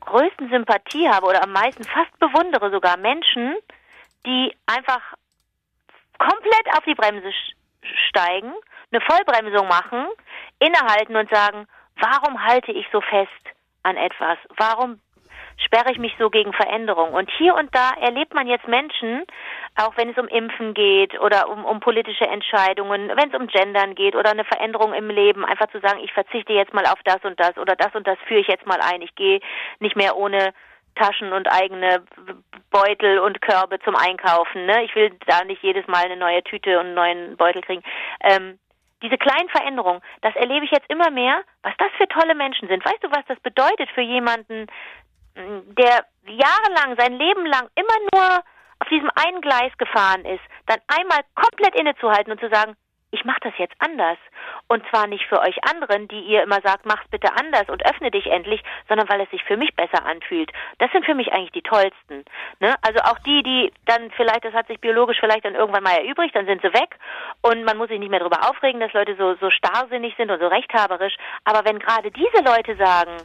größten 0.00 0.48
Sympathie 0.50 1.08
habe 1.08 1.26
oder 1.26 1.44
am 1.44 1.52
meisten 1.52 1.84
fast 1.84 2.18
bewundere 2.18 2.70
sogar 2.72 2.96
Menschen, 2.96 3.54
die 4.26 4.52
einfach 4.66 5.02
komplett 6.22 6.66
auf 6.76 6.84
die 6.84 6.94
Bremse 6.94 7.32
steigen, 8.08 8.52
eine 8.92 9.00
Vollbremsung 9.00 9.66
machen, 9.66 10.06
innehalten 10.58 11.16
und 11.16 11.28
sagen, 11.30 11.66
warum 11.96 12.44
halte 12.44 12.72
ich 12.72 12.86
so 12.92 13.00
fest 13.00 13.44
an 13.82 13.96
etwas? 13.96 14.38
Warum 14.56 15.00
sperre 15.56 15.90
ich 15.90 15.98
mich 15.98 16.14
so 16.18 16.30
gegen 16.30 16.52
Veränderung? 16.52 17.12
Und 17.12 17.30
hier 17.38 17.54
und 17.54 17.74
da 17.74 17.90
erlebt 18.00 18.34
man 18.34 18.46
jetzt 18.46 18.68
Menschen, 18.68 19.24
auch 19.76 19.96
wenn 19.96 20.10
es 20.10 20.18
um 20.18 20.28
Impfen 20.28 20.74
geht 20.74 21.18
oder 21.18 21.48
um, 21.48 21.64
um 21.64 21.80
politische 21.80 22.26
Entscheidungen, 22.26 23.08
wenn 23.08 23.32
es 23.32 23.38
um 23.38 23.48
Gendern 23.48 23.94
geht 23.94 24.14
oder 24.14 24.30
eine 24.30 24.44
Veränderung 24.44 24.92
im 24.92 25.08
Leben, 25.08 25.44
einfach 25.44 25.70
zu 25.70 25.80
sagen, 25.80 26.00
ich 26.02 26.12
verzichte 26.12 26.52
jetzt 26.52 26.74
mal 26.74 26.86
auf 26.86 27.00
das 27.04 27.22
und 27.24 27.40
das 27.40 27.56
oder 27.56 27.74
das 27.74 27.94
und 27.94 28.06
das 28.06 28.18
führe 28.28 28.40
ich 28.40 28.48
jetzt 28.48 28.66
mal 28.66 28.80
ein. 28.80 29.02
Ich 29.02 29.14
gehe 29.14 29.40
nicht 29.80 29.96
mehr 29.96 30.16
ohne 30.16 30.52
Taschen 30.94 31.32
und 31.32 31.46
eigene 31.50 32.04
Beutel 32.70 33.18
und 33.18 33.40
Körbe 33.40 33.78
zum 33.80 33.96
Einkaufen. 33.96 34.66
Ne? 34.66 34.84
Ich 34.84 34.94
will 34.94 35.10
da 35.26 35.44
nicht 35.44 35.62
jedes 35.62 35.86
Mal 35.86 36.04
eine 36.04 36.16
neue 36.16 36.42
Tüte 36.42 36.78
und 36.78 36.86
einen 36.86 36.94
neuen 36.94 37.36
Beutel 37.36 37.62
kriegen. 37.62 37.82
Ähm, 38.20 38.58
diese 39.02 39.18
kleinen 39.18 39.48
Veränderungen, 39.48 40.00
das 40.20 40.34
erlebe 40.36 40.64
ich 40.64 40.70
jetzt 40.70 40.88
immer 40.88 41.10
mehr, 41.10 41.42
was 41.62 41.74
das 41.78 41.90
für 41.98 42.06
tolle 42.08 42.34
Menschen 42.34 42.68
sind. 42.68 42.84
Weißt 42.84 43.02
du, 43.02 43.10
was 43.10 43.24
das 43.26 43.40
bedeutet 43.40 43.90
für 43.94 44.00
jemanden, 44.00 44.66
der 45.34 46.04
jahrelang, 46.26 46.96
sein 46.98 47.18
Leben 47.18 47.46
lang 47.46 47.68
immer 47.74 47.98
nur 48.12 48.42
auf 48.78 48.88
diesem 48.88 49.10
einen 49.14 49.40
Gleis 49.40 49.72
gefahren 49.78 50.24
ist, 50.24 50.42
dann 50.66 50.78
einmal 50.88 51.20
komplett 51.34 51.74
innezuhalten 51.78 52.32
und 52.32 52.40
zu 52.40 52.48
sagen, 52.48 52.74
ich 53.12 53.24
mache 53.24 53.40
das 53.42 53.52
jetzt 53.58 53.74
anders. 53.78 54.18
Und 54.68 54.82
zwar 54.88 55.06
nicht 55.06 55.26
für 55.26 55.40
euch 55.40 55.56
anderen, 55.64 56.08
die 56.08 56.20
ihr 56.20 56.42
immer 56.42 56.60
sagt, 56.62 56.86
mach's 56.86 57.06
bitte 57.10 57.28
anders 57.36 57.68
und 57.68 57.84
öffne 57.86 58.10
dich 58.10 58.26
endlich, 58.26 58.62
sondern 58.88 59.08
weil 59.08 59.20
es 59.20 59.30
sich 59.30 59.44
für 59.44 59.56
mich 59.56 59.76
besser 59.76 60.04
anfühlt. 60.04 60.50
Das 60.78 60.90
sind 60.92 61.04
für 61.04 61.14
mich 61.14 61.30
eigentlich 61.32 61.52
die 61.52 61.62
tollsten. 61.62 62.24
Ne? 62.58 62.74
Also 62.80 63.00
auch 63.00 63.18
die, 63.20 63.42
die 63.42 63.72
dann 63.84 64.10
vielleicht, 64.12 64.44
das 64.44 64.54
hat 64.54 64.66
sich 64.66 64.80
biologisch 64.80 65.20
vielleicht 65.20 65.44
dann 65.44 65.54
irgendwann 65.54 65.84
mal 65.84 65.98
erübrigt, 65.98 66.34
dann 66.34 66.46
sind 66.46 66.62
sie 66.62 66.72
weg 66.72 66.96
und 67.42 67.64
man 67.64 67.76
muss 67.76 67.88
sich 67.88 67.98
nicht 67.98 68.10
mehr 68.10 68.20
darüber 68.20 68.48
aufregen, 68.48 68.80
dass 68.80 68.92
Leute 68.94 69.14
so, 69.16 69.34
so 69.34 69.50
starrsinnig 69.50 70.14
sind 70.16 70.30
und 70.30 70.40
so 70.40 70.48
rechthaberisch. 70.48 71.14
Aber 71.44 71.66
wenn 71.66 71.78
gerade 71.78 72.10
diese 72.10 72.42
Leute 72.42 72.76
sagen, 72.76 73.18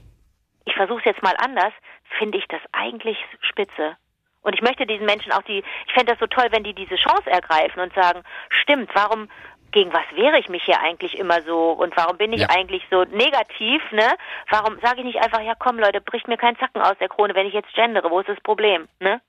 ich 0.65 0.75
versuche 0.75 0.99
es 0.99 1.05
jetzt 1.05 1.23
mal 1.23 1.35
anders, 1.37 1.73
finde 2.19 2.37
ich 2.37 2.47
das 2.49 2.61
eigentlich 2.73 3.17
spitze. 3.39 3.95
Und 4.41 4.53
ich 4.53 4.61
möchte 4.61 4.85
diesen 4.85 5.05
Menschen 5.05 5.31
auch 5.33 5.41
die, 5.41 5.63
ich 5.87 5.93
fände 5.93 6.13
das 6.13 6.19
so 6.19 6.27
toll, 6.27 6.47
wenn 6.51 6.63
die 6.63 6.73
diese 6.73 6.95
Chance 6.95 7.29
ergreifen 7.29 7.81
und 7.81 7.93
sagen, 7.93 8.23
stimmt, 8.49 8.89
warum, 8.93 9.29
gegen 9.71 9.91
was 9.93 10.03
wehre 10.15 10.39
ich 10.39 10.49
mich 10.49 10.63
hier 10.63 10.79
eigentlich 10.79 11.17
immer 11.17 11.41
so 11.43 11.71
und 11.71 11.95
warum 11.97 12.17
bin 12.17 12.33
ich 12.33 12.41
Ja. 12.41 12.49
eigentlich 12.49 12.83
so 12.89 13.03
negativ, 13.03 13.81
ne? 13.91 14.15
Warum 14.49 14.79
sage 14.79 14.99
ich 14.99 15.05
nicht 15.05 15.21
einfach, 15.23 15.41
ja 15.41 15.53
komm 15.57 15.79
Leute, 15.79 16.01
bricht 16.01 16.27
mir 16.27 16.37
kein 16.37 16.57
Zacken 16.57 16.81
aus 16.81 16.97
der 16.99 17.09
Krone, 17.09 17.35
wenn 17.35 17.47
ich 17.47 17.53
jetzt 17.53 17.73
gendere, 17.73 18.09
wo 18.09 18.19
ist 18.19 18.29
das 18.29 18.39
Problem, 18.41 18.87
ne? 18.99 19.21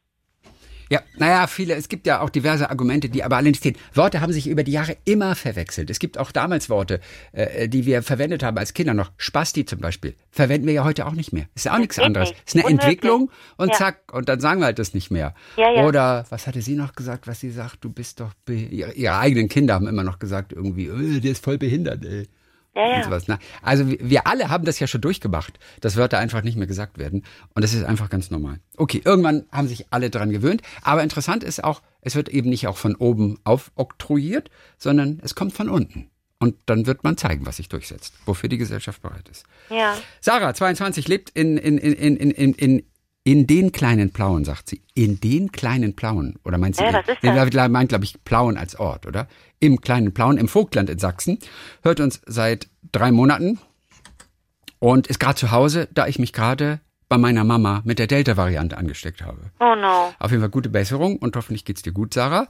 Ja, 0.90 1.02
naja, 1.16 1.47
viele, 1.47 1.75
es 1.75 1.88
gibt 1.88 2.07
ja 2.07 2.21
auch 2.21 2.30
diverse 2.30 2.71
Argumente, 2.71 3.09
die 3.09 3.23
aber 3.23 3.37
alle 3.37 3.49
nicht 3.50 3.59
stehen. 3.59 3.76
Worte 3.95 4.21
haben 4.21 4.33
sich 4.33 4.47
über 4.47 4.62
die 4.64 4.73
Jahre 4.73 4.97
immer 5.04 5.35
verwechselt. 5.35 5.90
Es 5.90 5.99
gibt 5.99 6.16
auch 6.18 6.33
damals 6.33 6.71
Worte, 6.71 7.00
äh, 7.33 7.68
die 7.68 7.85
wir 7.87 8.02
verwendet 8.02 8.42
haben 8.42 8.57
als 8.59 8.73
Kinder 8.75 8.95
noch. 8.95 9.12
Spasti 9.18 9.64
zum 9.66 9.80
Beispiel. 9.80 10.14
Verwenden 10.30 10.66
wir 10.66 10.75
ja 10.75 10.85
heute 10.85 11.07
auch 11.07 11.12
nicht 11.12 11.33
mehr. 11.33 11.47
Ist 11.54 11.64
ja 11.66 11.75
auch 11.75 11.78
nichts 11.78 11.99
anderes. 11.99 12.30
nicht. 12.30 12.42
Ist 12.47 12.54
eine 12.57 12.64
Unmöglich. 12.64 12.85
Entwicklung 12.88 13.30
und 13.57 13.68
Ja. 13.71 13.75
zack, 13.75 14.12
und 14.12 14.28
dann 14.28 14.40
sagen 14.40 14.61
wir 14.61 14.66
halt 14.66 14.78
das 14.78 14.95
nicht 14.95 15.11
mehr. 15.11 15.35
Ja, 15.57 15.71
ja. 15.71 15.85
Oder, 15.87 16.26
was 16.30 16.47
hatte 16.47 16.62
sie 16.62 16.75
noch 16.75 16.95
gesagt, 16.95 17.26
was 17.26 17.40
sie 17.40 17.50
sagt? 17.50 17.78
Du 17.85 17.90
bist 17.90 18.21
doch, 18.21 18.33
ihre, 18.49 18.92
ihre 18.92 19.18
eigenen 19.18 19.49
Kinder 19.49 19.75
haben 19.75 19.87
immer 19.87 20.04
noch 20.04 20.18
gesagt, 20.18 20.52
irgendwie, 20.52 20.87
äh, 20.87 21.21
der 21.21 21.33
ist 21.33 21.45
voll 21.45 21.59
behindert, 21.59 22.04
ey. 22.04 22.28
Ja, 22.78 22.99
ja. 22.99 23.04
sowas, 23.04 23.26
ne? 23.28 23.38
Also 23.62 23.88
wir- 23.88 23.99
wir 24.00 24.26
alle 24.26 24.49
haben 24.50 24.64
das 24.64 24.78
ja 24.78 24.87
schon 24.87 25.00
durchgemacht, 25.00 25.58
dass 25.80 25.97
Wörter 25.97 26.18
einfach 26.18 26.42
nicht 26.42 26.56
mehr 26.56 26.66
gesagt 26.68 26.97
werden. 26.99 27.25
Und 27.54 27.62
das 27.62 27.75
ist 27.75 27.82
einfach 27.85 28.08
ganz 28.08 28.30
normal. 28.30 28.61
Okay, 28.76 29.02
irgendwann 29.04 29.44
haben 29.50 29.66
sich 29.68 29.87
alle 29.90 30.11
dran 30.11 30.30
gewöhnt. 30.30 30.62
Aber 30.82 31.02
interessant 31.02 31.42
ist 31.42 31.64
auch, 31.64 31.82
es 32.02 32.14
wird 32.14 32.28
eben 32.28 32.49
nicht 32.50 32.68
auch 32.68 32.76
von 32.76 32.94
oben 32.94 33.38
aufoktroyiert, 33.44 34.50
sondern 34.78 35.20
es 35.23 35.35
kommt 35.35 35.52
von 35.52 35.68
unten. 35.68 36.11
Und 36.40 36.54
dann 36.66 36.87
wird 36.87 37.02
man 37.02 37.16
zeigen, 37.16 37.47
was 37.47 37.56
sich 37.56 37.68
durchsetzt, 37.68 38.14
wofür 38.25 38.49
die 38.49 38.58
Gesellschaft 38.58 39.02
bereit 39.02 39.28
ist. 39.28 39.44
Ja. 39.70 39.97
Sarah, 40.20 40.54
22, 40.54 41.08
lebt 41.08 41.30
in, 41.30 41.56
in, 41.56 41.78
in, 41.78 42.16
in, 42.16 42.30
in, 42.30 42.52
in, 42.54 42.82
in, 43.30 43.47
den 43.47 43.73
kleinen 43.73 44.11
Plauen, 44.11 44.44
sagt 44.44 44.70
sie. 44.70 44.82
In 44.94 45.20
den 45.20 45.52
kleinen 45.52 45.94
Plauen. 45.94 46.38
Oder 46.44 46.56
meint 46.56 46.76
sie? 46.76 46.85
In- 46.85 46.94
was 46.94 47.06
ist 47.08 47.23
das? 47.23 47.50
sie 47.52 47.68
meint, 47.68 47.90
glaube 47.90 48.04
ich, 48.04 48.25
Plauen 48.25 48.56
als 48.56 48.76
Ort, 48.76 49.06
oder? 49.06 49.28
Im 49.61 49.80
kleinen 49.82 50.14
Plauen, 50.14 50.38
im 50.38 50.49
Vogtland 50.49 50.88
in 50.88 50.99
Sachsen. 50.99 51.38
Hört 51.82 52.00
uns 52.00 52.23
seit 52.25 52.68
drei 52.90 53.12
Monaten 53.12 53.58
und 54.78 55.08
ist 55.08 55.20
gerade 55.20 55.35
zu 55.35 55.50
Hause, 55.50 55.88
da 55.92 56.06
ich 56.06 56.18
mich 56.18 56.32
gerade 56.32 56.80
bei 57.11 57.18
meiner 57.18 57.44
Mama 57.44 57.82
mit 57.85 57.99
der 57.99 58.06
Delta-Variante 58.06 58.78
angesteckt 58.78 59.23
habe. 59.23 59.50
Oh 59.61 59.75
no. 59.75 60.14
Auf 60.18 60.30
jeden 60.30 60.42
Fall 60.42 60.50
gute 60.50 60.70
Besserung 60.70 61.16
und 61.16 61.37
hoffentlich 61.37 61.64
geht's 61.64 61.82
dir 61.82 61.92
gut, 61.92 62.14
Sarah. 62.14 62.49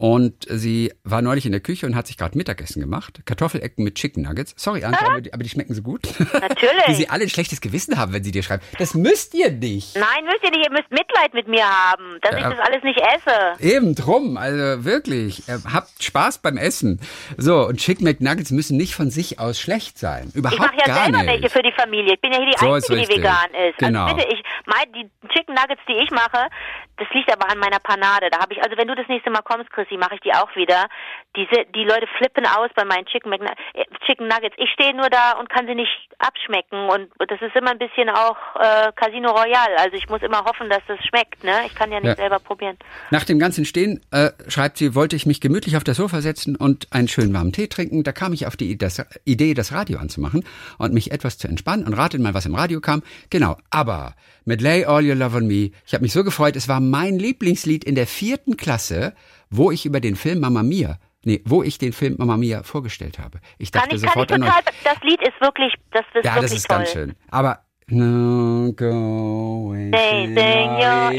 Und 0.00 0.46
sie 0.48 0.94
war 1.04 1.20
neulich 1.20 1.44
in 1.44 1.52
der 1.52 1.60
Küche 1.60 1.84
und 1.84 1.94
hat 1.94 2.06
sich 2.06 2.16
gerade 2.16 2.34
Mittagessen 2.34 2.80
gemacht. 2.80 3.20
Kartoffelecken 3.26 3.84
mit 3.84 3.96
Chicken 3.96 4.22
Nuggets. 4.22 4.54
Sorry, 4.56 4.82
Anke, 4.82 5.04
aber 5.06 5.20
die, 5.20 5.34
aber 5.34 5.42
die 5.42 5.50
schmecken 5.50 5.74
so 5.74 5.82
gut. 5.82 6.08
Natürlich. 6.32 6.86
Wie 6.86 6.94
sie 6.94 7.10
alle 7.10 7.24
ein 7.24 7.28
schlechtes 7.28 7.60
Gewissen 7.60 7.98
haben, 7.98 8.14
wenn 8.14 8.24
sie 8.24 8.30
dir 8.32 8.42
schreiben. 8.42 8.62
Das 8.78 8.94
müsst 8.94 9.34
ihr 9.34 9.50
nicht. 9.50 9.96
Nein, 9.96 10.24
müsst 10.24 10.42
ihr 10.42 10.50
nicht, 10.52 10.64
ihr 10.64 10.72
müsst 10.72 10.90
Mitleid 10.90 11.34
mit 11.34 11.48
mir 11.48 11.64
haben, 11.66 12.16
dass 12.22 12.34
ich 12.34 12.40
Ja. 12.40 12.48
das 12.48 12.58
alles 12.66 12.82
nicht 12.82 12.98
esse. 12.98 13.62
Eben 13.62 13.94
drum, 13.94 14.38
also 14.38 14.86
wirklich. 14.86 15.46
Äh, 15.50 15.58
habt 15.70 16.02
Spaß 16.02 16.38
beim 16.38 16.56
Essen. 16.56 16.98
So, 17.36 17.66
und 17.68 17.76
Chicken 17.78 18.04
McNuggets 18.06 18.52
müssen 18.52 18.78
nicht 18.78 18.94
von 18.94 19.10
sich 19.10 19.38
aus 19.38 19.60
schlecht 19.60 19.98
sein. 19.98 20.30
Überhaupt 20.34 20.54
Ich 20.58 20.66
mache 20.66 20.76
ja 20.88 20.94
selber 20.94 21.18
nicht. 21.18 21.26
welche 21.26 21.50
für 21.50 21.62
die 21.62 21.72
Familie. 21.78 22.14
Ich 22.14 22.20
bin 22.22 22.32
ja 22.32 22.38
hier 22.38 22.52
die 22.52 22.58
So 22.58 22.72
Einzige, 22.72 23.02
die 23.02 23.08
vegan 23.18 23.50
ist. 23.68 23.76
Genau. 23.78 24.04
Also 24.04 24.16
bitte, 24.16 24.28
ich, 24.32 24.42
mein, 24.64 24.90
die 24.94 25.10
Chicken 25.28 25.54
Nuggets, 25.54 25.82
die 25.86 26.02
ich 26.02 26.10
mache, 26.10 26.48
das 26.96 27.08
liegt 27.12 27.30
aber 27.32 27.50
an 27.50 27.58
meiner 27.58 27.80
Panade. 27.80 28.28
Da 28.30 28.38
habe 28.40 28.54
ich, 28.54 28.62
also 28.62 28.76
wenn 28.78 28.88
du 28.88 28.94
das 28.94 29.06
nächste 29.08 29.30
Mal 29.30 29.42
kommst, 29.42 29.70
Chrissy, 29.90 29.98
mache 29.98 30.14
ich 30.14 30.20
die 30.20 30.32
auch 30.32 30.54
wieder. 30.56 30.88
Diese, 31.36 31.64
die 31.76 31.84
Leute 31.84 32.06
flippen 32.18 32.44
aus 32.44 32.70
bei 32.74 32.84
meinen 32.84 33.06
Chicken, 33.06 33.32
McNu- 33.32 33.54
äh, 33.74 33.84
Chicken 34.04 34.26
Nuggets. 34.26 34.56
Ich 34.58 34.68
stehe 34.72 34.94
nur 34.96 35.08
da 35.10 35.38
und 35.38 35.48
kann 35.48 35.66
sie 35.68 35.76
nicht 35.76 35.90
abschmecken. 36.18 36.88
Und 36.88 37.08
das 37.30 37.40
ist 37.40 37.54
immer 37.54 37.70
ein 37.70 37.78
bisschen 37.78 38.08
auch 38.10 38.36
äh, 38.58 38.90
Casino 38.96 39.30
Royale. 39.30 39.78
Also 39.78 39.96
ich 39.96 40.08
muss 40.08 40.22
immer 40.22 40.44
hoffen, 40.44 40.68
dass 40.68 40.82
das 40.88 40.98
schmeckt. 41.06 41.44
Ne? 41.44 41.52
Ich 41.66 41.74
kann 41.76 41.92
ja 41.92 42.00
nicht 42.00 42.08
Ja. 42.08 42.16
selber 42.16 42.40
probieren. 42.40 42.76
Nach 43.10 43.22
dem 43.24 43.38
ganzen 43.38 43.64
Stehen, 43.64 44.00
äh, 44.10 44.30
schreibt 44.48 44.76
sie, 44.78 44.96
wollte 44.96 45.14
ich 45.14 45.24
mich 45.24 45.40
gemütlich 45.40 45.76
auf 45.76 45.84
das 45.84 45.98
Sofa 45.98 46.20
setzen 46.20 46.56
und 46.56 46.88
einen 46.92 47.06
schönen 47.06 47.32
warmen 47.32 47.52
Tee 47.52 47.68
trinken. 47.68 48.02
Da 48.02 48.10
kam 48.10 48.32
ich 48.32 48.48
auf 48.48 48.56
die 48.56 48.76
das, 48.76 49.00
Idee, 49.24 49.54
das 49.54 49.72
Radio 49.72 49.98
anzumachen 50.00 50.44
und 50.78 50.92
mich 50.92 51.12
etwas 51.12 51.38
zu 51.38 51.46
entspannen. 51.46 51.86
Und 51.86 51.94
ratet 51.94 52.20
mal, 52.20 52.34
was 52.34 52.46
im 52.46 52.56
Radio 52.56 52.80
kam. 52.80 53.02
Genau, 53.30 53.56
aber 53.70 54.14
mit 54.44 54.60
Lay 54.60 54.84
All 54.84 55.08
Your 55.08 55.14
Love 55.14 55.36
on 55.36 55.46
Me. 55.46 55.70
Ich 55.86 55.94
habe 55.94 56.02
mich 56.02 56.12
so 56.12 56.24
gefreut. 56.24 56.56
Es 56.56 56.66
war 56.68 56.80
mein 56.80 57.20
Lieblingslied 57.20 57.84
in 57.84 57.94
der 57.94 58.08
vierten 58.08 58.56
Klasse, 58.56 59.14
wo 59.48 59.70
ich 59.70 59.86
über 59.86 60.00
den 60.00 60.16
Film 60.16 60.40
Mamma 60.40 60.62
Mia, 60.64 60.98
nee, 61.24 61.40
wo 61.44 61.62
ich 61.62 61.78
den 61.78 61.92
Film 61.92 62.16
Mamma 62.18 62.36
Mia 62.36 62.62
vorgestellt 62.62 63.18
habe. 63.18 63.40
Ich 63.58 63.70
dachte 63.70 63.88
Kann 63.88 63.96
ich, 63.96 64.02
kann 64.02 64.08
ich 64.10 64.14
sofort 64.14 64.32
an 64.32 64.42
euch. 64.42 64.48
total, 64.48 64.62
das 64.84 65.02
Lied 65.02 65.20
ist 65.22 65.40
wirklich, 65.40 65.72
das 65.92 66.04
ist 66.14 66.24
Ja, 66.24 66.34
wirklich 66.36 66.50
das 66.50 66.58
ist 66.60 66.68
toll. 66.68 66.76
ganz 66.78 66.90
schön. 66.92 67.14
Aber 67.30 67.64
no 67.88 68.72
going 68.72 69.92
Facing 69.92 70.70
your 70.78 71.12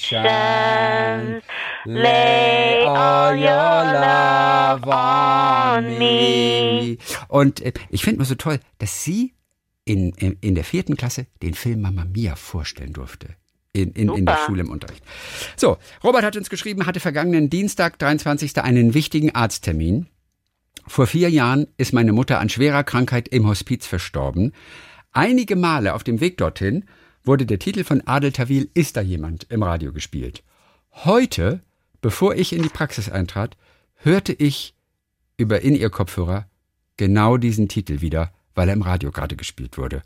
emotions, 0.00 1.44
lay 1.86 2.84
all 2.86 3.36
your 3.36 3.84
love 4.00 4.86
on 4.86 5.98
me. 5.98 6.98
Und 7.28 7.60
äh, 7.62 7.72
ich 7.90 8.02
finde 8.04 8.18
nur 8.18 8.26
so 8.26 8.34
toll, 8.34 8.60
dass 8.78 9.02
sie 9.04 9.34
in, 9.84 10.10
in, 10.18 10.36
in 10.40 10.54
der 10.54 10.64
vierten 10.64 10.96
Klasse 10.96 11.26
den 11.42 11.54
Film 11.54 11.80
Mamma 11.82 12.04
Mia 12.04 12.36
vorstellen 12.36 12.92
durfte. 12.92 13.28
In, 13.72 13.92
in, 13.92 14.12
in 14.14 14.26
der. 14.26 14.36
Schule 14.36 14.62
im 14.62 14.70
Unterricht. 14.70 15.04
So, 15.56 15.76
Robert 16.02 16.24
hat 16.24 16.36
uns 16.36 16.50
geschrieben, 16.50 16.86
hatte 16.86 16.98
vergangenen 16.98 17.50
Dienstag, 17.50 17.98
23. 17.98 18.58
einen 18.62 18.94
wichtigen 18.94 19.34
Arzttermin. 19.34 20.08
Vor 20.88 21.06
vier 21.06 21.30
Jahren 21.30 21.68
ist 21.76 21.92
meine 21.92 22.12
Mutter 22.12 22.40
an 22.40 22.48
schwerer 22.48 22.82
Krankheit 22.82 23.28
im 23.28 23.46
Hospiz 23.46 23.86
verstorben. 23.86 24.52
Einige 25.12 25.54
Male 25.54 25.94
auf 25.94 26.02
dem 26.02 26.20
Weg 26.20 26.36
dorthin 26.38 26.84
wurde 27.22 27.46
der 27.46 27.60
Titel 27.60 27.84
von 27.84 28.00
Adel 28.06 28.32
Tawil 28.32 28.70
Ist 28.74 28.96
da 28.96 29.02
jemand 29.02 29.46
im 29.50 29.62
Radio 29.62 29.92
gespielt. 29.92 30.42
Heute, 30.90 31.60
bevor 32.00 32.34
ich 32.34 32.52
in 32.52 32.62
die 32.62 32.68
Praxis 32.68 33.08
eintrat, 33.08 33.56
hörte 33.96 34.32
ich 34.32 34.74
über 35.36 35.60
In-Ear-Kopfhörer 35.60 36.48
genau 36.96 37.36
diesen 37.36 37.68
Titel 37.68 38.00
wieder, 38.00 38.32
weil 38.54 38.68
er 38.68 38.74
im 38.74 38.82
Radio 38.82 39.10
gerade 39.10 39.36
gespielt 39.36 39.78
wurde. 39.78 40.02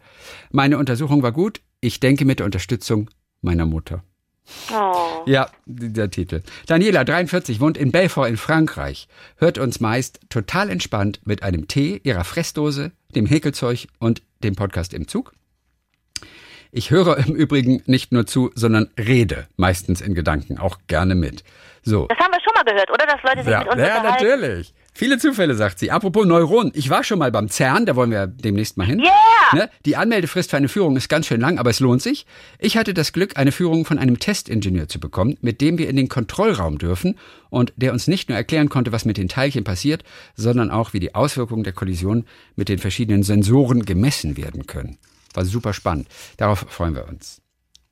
Meine 0.50 0.78
Untersuchung 0.78 1.22
war 1.22 1.32
gut. 1.32 1.60
Ich 1.80 2.00
denke 2.00 2.24
mit 2.24 2.40
der 2.40 2.46
Unterstützung 2.46 3.10
meiner 3.44 3.66
Mutter. 3.66 4.02
Oh. 4.72 5.22
Ja, 5.26 5.48
der 5.64 6.10
Titel. 6.10 6.42
Daniela, 6.66 7.04
43, 7.04 7.60
wohnt 7.60 7.78
in 7.78 7.92
Belfort 7.92 8.28
in 8.28 8.36
Frankreich, 8.36 9.08
hört 9.36 9.58
uns 9.58 9.80
meist 9.80 10.20
total 10.28 10.68
entspannt 10.70 11.20
mit 11.24 11.42
einem 11.42 11.66
Tee, 11.66 12.00
ihrer 12.04 12.24
Fressdose, 12.24 12.92
dem 13.14 13.26
Häkelzeug 13.26 13.86
und 13.98 14.22
dem 14.42 14.54
Podcast 14.54 14.92
im 14.92 15.08
Zug. 15.08 15.32
Ich 16.72 16.90
höre 16.90 17.16
im 17.18 17.36
Übrigen 17.36 17.82
nicht 17.86 18.12
nur 18.12 18.26
zu, 18.26 18.50
sondern 18.54 18.90
rede, 18.98 19.46
meistens 19.56 20.00
in 20.00 20.14
Gedanken, 20.14 20.58
auch 20.58 20.78
gerne 20.88 21.14
mit. 21.14 21.44
So. 21.82 22.06
Das 22.08 22.18
haben 22.18 22.32
wir 22.32 22.40
schon 22.40 22.52
mal 22.54 22.64
gehört, 22.64 22.90
oder? 22.90 23.06
Dass 23.06 23.22
Leute 23.22 23.44
sich 23.44 23.52
Ja, 23.52 23.60
mit 23.60 23.68
uns 23.68 23.80
ja 23.80 24.02
natürlich. 24.02 24.74
Viele 24.96 25.18
Zufälle, 25.18 25.56
sagt 25.56 25.80
sie. 25.80 25.90
Apropos 25.90 26.24
Neuronen, 26.24 26.70
ich 26.72 26.88
war 26.88 27.02
schon 27.02 27.18
mal 27.18 27.32
beim 27.32 27.48
CERN, 27.48 27.84
da 27.84 27.96
wollen 27.96 28.12
wir 28.12 28.28
demnächst 28.28 28.76
mal 28.76 28.86
hin. 28.86 29.00
Yeah! 29.00 29.10
Ne? 29.52 29.70
Die 29.84 29.96
Anmeldefrist 29.96 30.50
für 30.50 30.56
eine 30.56 30.68
Führung 30.68 30.96
ist 30.96 31.08
ganz 31.08 31.26
schön 31.26 31.40
lang, 31.40 31.58
aber 31.58 31.70
es 31.70 31.80
lohnt 31.80 32.00
sich. 32.00 32.26
Ich 32.60 32.76
hatte 32.76 32.94
das 32.94 33.12
Glück, 33.12 33.36
eine 33.36 33.50
Führung 33.50 33.84
von 33.84 33.98
einem 33.98 34.20
Testingenieur 34.20 34.86
zu 34.86 35.00
bekommen, 35.00 35.36
mit 35.40 35.60
dem 35.60 35.78
wir 35.78 35.88
in 35.88 35.96
den 35.96 36.08
Kontrollraum 36.08 36.78
dürfen 36.78 37.18
und 37.50 37.72
der 37.76 37.92
uns 37.92 38.06
nicht 38.06 38.28
nur 38.28 38.38
erklären 38.38 38.68
konnte, 38.68 38.92
was 38.92 39.04
mit 39.04 39.16
den 39.16 39.28
Teilchen 39.28 39.64
passiert, 39.64 40.04
sondern 40.36 40.70
auch, 40.70 40.92
wie 40.92 41.00
die 41.00 41.16
Auswirkungen 41.16 41.64
der 41.64 41.72
Kollision 41.72 42.24
mit 42.54 42.68
den 42.68 42.78
verschiedenen 42.78 43.24
Sensoren 43.24 43.84
gemessen 43.84 44.36
werden 44.36 44.66
können. 44.68 44.98
War 45.34 45.44
super 45.44 45.72
spannend. 45.72 46.06
Darauf 46.36 46.66
freuen 46.68 46.94
wir 46.94 47.08
uns. 47.08 47.43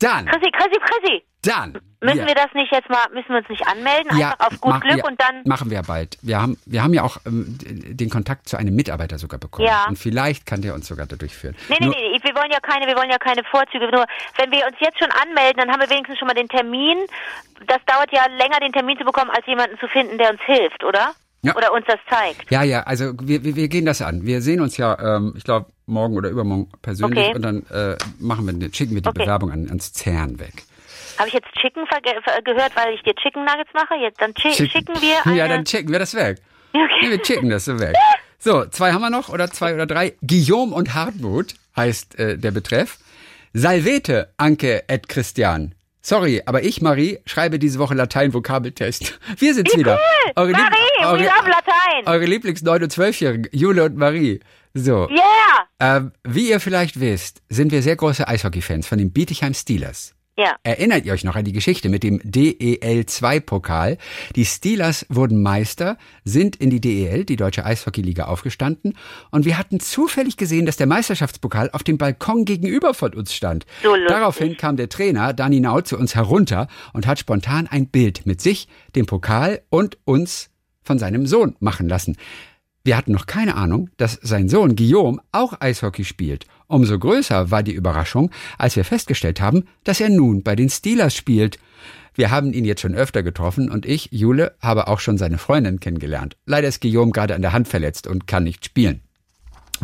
Dann, 0.03 0.25
Chrissy, 0.25 0.51
Chrissy, 0.51 0.79
Chrissy. 0.79 1.23
dann. 1.43 1.79
Müssen 2.01 2.17
ja. 2.17 2.27
wir 2.27 2.35
das 2.35 2.53
nicht 2.53 2.69
jetzt 2.73 2.89
mal, 2.89 2.99
müssen 3.13 3.29
wir 3.29 3.37
uns 3.37 3.47
nicht 3.47 3.65
anmelden? 3.65 4.11
Einfach 4.11 4.39
auf 4.39 4.59
gut 4.59 4.81
Glück 4.81 4.97
ja, 4.97 5.05
und 5.05 5.21
dann. 5.21 5.41
Machen 5.45 5.71
wir 5.71 5.81
bald. 5.83 6.17
Wir 6.21 6.41
haben, 6.41 6.57
wir 6.65 6.83
haben 6.83 6.93
ja 6.93 7.03
auch 7.03 7.17
ähm, 7.25 7.57
den 7.61 8.09
Kontakt 8.09 8.49
zu 8.49 8.57
einem 8.57 8.75
Mitarbeiter 8.75 9.17
sogar 9.17 9.39
bekommen. 9.39 9.69
Ja. 9.69 9.85
Und 9.87 9.97
vielleicht 9.97 10.45
kann 10.45 10.61
der 10.61 10.73
uns 10.73 10.85
sogar 10.85 11.05
dadurch 11.05 11.33
führen. 11.33 11.55
Nee, 11.69 11.77
nee, 11.79 11.85
Nur- 11.85 11.95
nee, 11.95 12.19
wir 12.21 12.35
wollen 12.35 12.51
ja 12.51 12.59
keine, 12.59 12.87
wir 12.87 12.97
wollen 12.97 13.09
ja 13.09 13.17
keine 13.17 13.41
Vorzüge. 13.45 13.89
Nur 13.89 14.05
wenn 14.37 14.51
wir 14.51 14.67
uns 14.67 14.75
jetzt 14.81 14.99
schon 14.99 15.11
anmelden, 15.11 15.59
dann 15.59 15.71
haben 15.71 15.79
wir 15.79 15.89
wenigstens 15.89 16.19
schon 16.19 16.27
mal 16.27 16.33
den 16.33 16.49
Termin. 16.49 16.97
Das 17.67 17.79
dauert 17.85 18.11
ja 18.11 18.25
länger, 18.37 18.59
den 18.59 18.73
Termin 18.73 18.97
zu 18.97 19.05
bekommen, 19.05 19.31
als 19.31 19.45
jemanden 19.47 19.79
zu 19.79 19.87
finden, 19.87 20.17
der 20.17 20.31
uns 20.31 20.41
hilft, 20.45 20.83
oder? 20.83 21.13
Ja. 21.41 21.55
Oder 21.55 21.73
uns 21.73 21.85
das 21.87 21.99
zeigt. 22.09 22.51
Ja, 22.51 22.63
ja, 22.63 22.83
also 22.83 23.13
wir, 23.21 23.43
wir, 23.43 23.55
wir 23.55 23.67
gehen 23.67 23.85
das 23.85 24.01
an. 24.01 24.25
Wir 24.25 24.41
sehen 24.41 24.61
uns 24.61 24.77
ja, 24.77 24.97
ähm, 25.17 25.33
ich 25.37 25.43
glaube, 25.43 25.67
morgen 25.85 26.15
oder 26.17 26.29
übermorgen 26.29 26.69
persönlich 26.81 27.19
Okay. 27.27 27.35
und 27.35 27.41
dann 27.41 27.65
äh, 27.71 27.97
machen 28.19 28.45
wir, 28.47 28.73
schicken 28.73 28.95
wir 28.95 29.01
die 29.01 29.09
Okay. 29.09 29.19
Bewerbung 29.23 29.51
an, 29.51 29.67
ans 29.69 29.93
CERN 29.93 30.39
weg. 30.39 30.63
Habe 31.17 31.27
ich 31.27 31.33
jetzt 31.35 31.47
Chicken 31.61 31.85
gehört, 32.43 32.75
weil 32.75 32.93
ich 32.95 33.03
dir 33.03 33.13
Chicken 33.15 33.45
Nuggets 33.45 33.71
mache? 33.73 33.95
Jetzt 34.01 34.19
dann 34.21 34.33
chi 34.33 34.49
Schick- 34.51 34.71
schicken 34.71 34.95
wir 34.99 35.25
eine. 35.25 35.35
Ja, 35.37 35.47
dann 35.47 35.65
schicken 35.65 35.91
wir 35.91 35.99
das 35.99 36.13
weg. 36.15 36.39
Okay. 36.75 37.05
Ja, 37.05 37.09
wir 37.11 37.23
schicken 37.23 37.49
das 37.51 37.65
so 37.65 37.79
weg. 37.79 37.93
So, 38.39 38.65
zwei 38.65 38.93
haben 38.93 39.01
wir 39.01 39.11
noch 39.11 39.29
oder 39.29 39.51
zwei 39.51 39.75
oder 39.75 39.85
drei. 39.85 40.15
Guillaume 40.25 40.73
und 40.73 40.95
Hartmut 40.95 41.53
heißt 41.77 42.17
äh, 42.17 42.35
der 42.39 42.49
Betreff. 42.49 42.97
Salvete, 43.53 44.33
Anke 44.37 44.83
et 44.89 45.07
Christian. 45.07 45.75
Sorry, 46.01 46.41
aber 46.47 46.63
ich, 46.63 46.81
Marie, 46.81 47.19
schreibe 47.27 47.59
diese 47.59 47.77
Woche 47.77 47.93
Latein-Vokabeltest. 47.93 49.19
Wir 49.37 49.53
sind's 49.53 49.77
wieder. 49.77 49.99
Eure 50.35 50.51
Marie, 50.51 50.73
we 50.99 51.05
eure, 51.05 51.17
love 51.23 51.47
Latein. 51.49 52.07
eure 52.07 52.25
Lieblings-9- 52.25 52.83
und 52.83 52.91
12-Jährigen, 52.91 53.47
Jule 53.51 53.83
und 53.85 53.95
Marie. 53.97 54.39
So. 54.73 55.07
Yeah! 55.09 55.67
Ähm, 55.79 56.11
wie 56.23 56.49
ihr 56.49 56.59
vielleicht 56.59 56.99
wisst, 56.99 57.43
sind 57.49 57.71
wir 57.71 57.81
sehr 57.81 57.95
große 57.95 58.27
Eishockey-Fans 58.27 58.87
von 58.87 58.97
den 58.97 59.11
Bietigheim 59.11 59.53
Steelers. 59.53 60.15
Ja. 60.35 60.55
Erinnert 60.63 61.05
ihr 61.05 61.13
euch 61.13 61.23
noch 61.23 61.35
an 61.35 61.45
die 61.45 61.51
Geschichte 61.51 61.89
mit 61.89 62.01
dem 62.01 62.19
DEL2-Pokal? 62.21 63.99
Die 64.35 64.45
Steelers 64.45 65.05
wurden 65.09 65.43
Meister, 65.43 65.99
sind 66.23 66.55
in 66.55 66.71
die 66.71 66.81
DEL, 66.81 67.23
die 67.23 67.35
Deutsche 67.35 67.63
Eishockeyliga, 67.63 68.25
aufgestanden 68.25 68.97
und 69.29 69.45
wir 69.45 69.59
hatten 69.59 69.79
zufällig 69.79 70.35
gesehen, 70.35 70.65
dass 70.65 70.75
der 70.75 70.87
Meisterschaftspokal 70.87 71.69
auf 71.71 71.83
dem 71.83 71.99
Balkon 71.99 72.45
gegenüber 72.45 72.95
von 72.95 73.13
uns 73.13 73.31
stand. 73.31 73.67
So. 73.83 73.95
Daraufhin 74.07 74.57
kam 74.57 74.75
der 74.75 74.89
Trainer 74.89 75.33
Dani 75.33 75.59
Nau 75.59 75.81
zu 75.81 75.99
uns 75.99 76.15
herunter 76.15 76.67
und 76.93 77.05
hat 77.05 77.19
spontan 77.19 77.67
ein 77.67 77.89
Bild 77.89 78.25
mit 78.25 78.41
sich, 78.41 78.67
dem 78.95 79.05
Pokal 79.05 79.61
und 79.69 79.99
uns 80.03 80.49
von 80.83 80.97
seinem 80.97 81.27
Sohn 81.27 81.55
machen 81.59 81.87
lassen. 81.87 82.17
Wir 82.85 82.97
hatten 82.97 83.13
noch 83.13 83.27
keine 83.27 83.55
Ahnung, 83.55 83.89
dass 83.95 84.19
sein 84.21 84.49
Sohn 84.49 84.75
Guillaume 84.75 85.21
auch 85.31 85.53
Eishockey 85.61 86.03
spielt. 86.03 86.45
Umso 86.67 86.99
größer 86.99 87.49
war 87.49 87.63
die 87.63 87.71
Überraschung, 87.71 88.29
als 88.57 88.75
wir 88.75 88.83
festgestellt 88.83 89.39
haben, 89.39 89.63
dass 89.85 90.01
er 90.01 90.09
nun 90.09 90.43
bei 90.43 90.57
den 90.57 90.69
Steelers 90.69 91.15
spielt. 91.15 91.59
Wir 92.13 92.29
haben 92.29 92.51
ihn 92.51 92.65
jetzt 92.65 92.81
schon 92.81 92.93
öfter 92.93 93.23
getroffen 93.23 93.71
und 93.71 93.85
ich, 93.85 94.09
Jule, 94.11 94.55
habe 94.61 94.89
auch 94.89 94.99
schon 94.99 95.17
seine 95.17 95.37
Freundin 95.37 95.79
kennengelernt. 95.79 96.35
Leider 96.45 96.67
ist 96.67 96.81
Guillaume 96.81 97.13
gerade 97.13 97.35
an 97.35 97.41
der 97.41 97.53
Hand 97.53 97.69
verletzt 97.69 98.05
und 98.05 98.27
kann 98.27 98.43
nicht 98.43 98.65
spielen. 98.65 98.99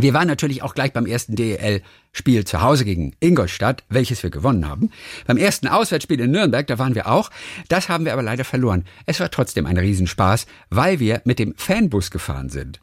Wir 0.02 0.14
waren 0.14 0.28
natürlich 0.28 0.64
auch 0.64 0.76
gleich 0.76 0.94
beim 0.94 1.06
ersten 1.06 1.36
DEL-Spiel 1.36 2.46
zu 2.46 2.62
Hause 2.62 2.86
gegen 2.86 3.16
Ingolstadt, 3.20 3.84
welches 3.90 4.24
wir 4.24 4.30
gewonnen 4.30 4.68
haben. 4.68 4.92
Beim 5.28 5.36
ersten 5.36 5.68
Auswärtsspiel 5.68 6.22
in 6.22 6.32
Nürnberg, 6.32 6.66
da 6.68 6.80
waren 6.80 6.96
wir 6.96 7.08
auch. 7.08 7.30
Das 7.68 7.90
haben 7.90 8.06
wir 8.06 8.14
aber 8.14 8.24
leider 8.24 8.46
verloren. 8.46 8.86
Es 9.06 9.20
war 9.20 9.30
trotzdem 9.30 9.66
ein 9.66 9.78
Riesenspaß, 9.78 10.46
weil 10.70 11.00
wir 11.00 11.22
mit 11.26 11.38
dem 11.38 11.54
Fanbus 11.58 12.12
gefahren 12.12 12.50
sind. 12.50 12.80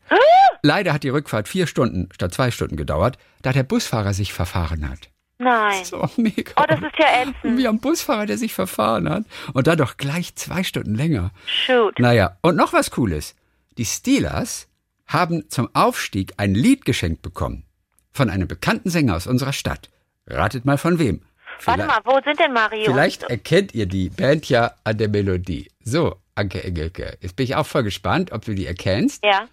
Leider 0.62 0.92
hat 0.92 1.04
die 1.04 1.08
Rückfahrt 1.08 1.48
vier 1.48 1.66
Stunden 1.66 2.08
statt 2.12 2.34
zwei 2.34 2.50
Stunden 2.50 2.76
gedauert, 2.76 3.18
da 3.40 3.52
der 3.52 3.62
Busfahrer 3.62 4.12
sich 4.12 4.32
verfahren 4.32 4.88
hat. 4.88 5.08
Nein. 5.38 5.84
So 5.84 6.08
mega. 6.16 6.52
Oh, 6.56 6.64
das 6.68 6.80
ist 6.80 6.98
ja 6.98 7.22
ätzend. 7.22 7.44
Haben 7.44 7.66
einen 7.66 7.80
Busfahrer, 7.80 8.26
der 8.26 8.38
sich 8.38 8.52
verfahren 8.52 9.08
hat. 9.08 9.24
Und 9.52 9.66
dann 9.66 9.78
doch 9.78 9.96
gleich 9.96 10.34
zwei 10.34 10.64
Stunden 10.64 10.94
länger. 10.94 11.30
Shoot. 11.46 11.98
Naja, 11.98 12.36
und 12.42 12.56
noch 12.56 12.72
was 12.72 12.90
Cooles. 12.90 13.34
Die 13.78 13.84
Steelers 13.84 14.68
haben 15.06 15.48
zum 15.50 15.68
Aufstieg 15.74 16.34
ein 16.36 16.54
Lied 16.54 16.84
geschenkt 16.84 17.22
bekommen. 17.22 17.64
Von 18.12 18.30
einem 18.30 18.48
bekannten 18.48 18.90
Sänger 18.90 19.16
aus 19.16 19.26
unserer 19.26 19.52
Stadt. 19.52 19.90
Ratet 20.26 20.64
mal 20.64 20.78
von 20.78 20.98
wem. 20.98 21.22
Warte 21.64 21.86
mal, 21.86 22.00
wo 22.04 22.20
sind 22.22 22.38
denn 22.38 22.52
Mario? 22.52 22.84
Vielleicht 22.84 23.22
erkennt 23.24 23.74
ihr 23.74 23.86
die 23.86 24.10
Band 24.10 24.48
ja 24.48 24.72
an 24.84 24.98
der 24.98 25.08
Melodie. 25.08 25.70
So, 25.82 26.16
Anke 26.34 26.62
Engelke. 26.62 27.16
Jetzt 27.20 27.36
bin 27.36 27.44
ich 27.44 27.54
auch 27.54 27.66
voll 27.66 27.82
gespannt, 27.82 28.32
ob 28.32 28.44
du 28.44 28.54
die 28.54 28.66
erkennst. 28.66 29.24
Ja. 29.24 29.48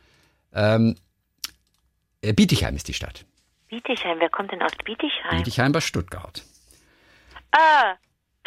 Ähm, 0.53 0.95
äh, 2.22 2.33
Bietigheim 2.33 2.75
ist 2.75 2.88
die 2.88 2.93
Stadt. 2.93 3.25
Bietigheim, 3.69 4.19
wer 4.19 4.29
kommt 4.29 4.51
denn 4.51 4.62
aus 4.62 4.72
Bietigheim? 4.83 5.38
Bietigheim 5.38 5.72
bei 5.72 5.81
Stuttgart. 5.81 6.43
Ah, 7.51 7.95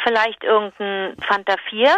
vielleicht 0.03 0.43
irgendein 0.43 1.15
Fanta 1.27 1.55
4 1.69 1.93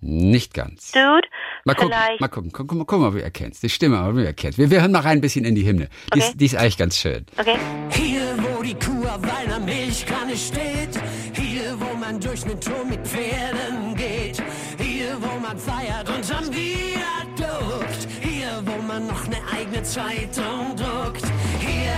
Nicht 0.00 0.54
ganz. 0.54 0.92
Dude? 0.92 1.28
Mal 1.64 1.74
gucken, 1.74 1.92
vielleicht. 1.92 2.20
mal 2.20 2.28
gucken, 2.28 2.50
guck, 2.52 2.66
guck, 2.68 2.78
mal, 2.78 2.84
guck 2.84 3.00
mal, 3.00 3.08
ob 3.08 3.14
du 3.14 3.22
erkennst. 3.22 3.62
Die 3.62 3.68
Stimme, 3.68 4.02
ob 4.04 4.14
du 4.16 4.24
erkennst. 4.24 4.58
Wir, 4.58 4.70
wir 4.70 4.80
hören 4.80 4.90
mal 4.92 5.00
rein 5.00 5.18
ein 5.18 5.20
bisschen 5.20 5.44
in 5.44 5.54
die 5.54 5.64
Hymne. 5.66 5.88
Die, 6.12 6.18
Okay. 6.18 6.28
ist, 6.30 6.40
die 6.40 6.44
ist 6.46 6.56
eigentlich 6.56 6.76
ganz 6.78 6.96
schön. 6.98 7.24
Okay. 7.38 7.56
Hier, 7.90 8.36
wo 8.38 8.62
die 8.62 8.74
Kuh 8.74 9.04
auf 9.06 9.20
einer 9.22 9.60
Milchkanne 9.60 10.36
steht. 10.36 11.00
Hier, 11.34 11.76
wo 11.78 11.96
man 11.96 12.18
durch 12.18 12.42
den 12.42 12.60
Turm 12.60 12.88
mit 12.90 13.06
Pferden 13.06 13.94
geht. 13.94 14.42
Hier, 14.78 15.16
wo 15.20 15.38
man 15.38 15.56
feiert 15.56 16.08
und 16.08 16.36
am 16.36 16.44
Viadukt. 16.52 18.08
Hier, 18.20 18.60
wo 18.64 18.82
man 18.82 19.06
noch 19.06 19.24
eine 19.26 19.36
eigene 19.56 19.82
Zeitung 19.84 20.74
druckt. 20.76 21.22
Hier. 21.60 21.92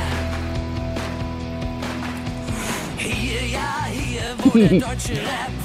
Hier, 2.99 3.47
ja, 3.47 3.87
hier, 3.91 4.23
wo 4.43 4.51
der 4.59 4.69
deutsche 4.81 5.13
Rap 5.15 5.64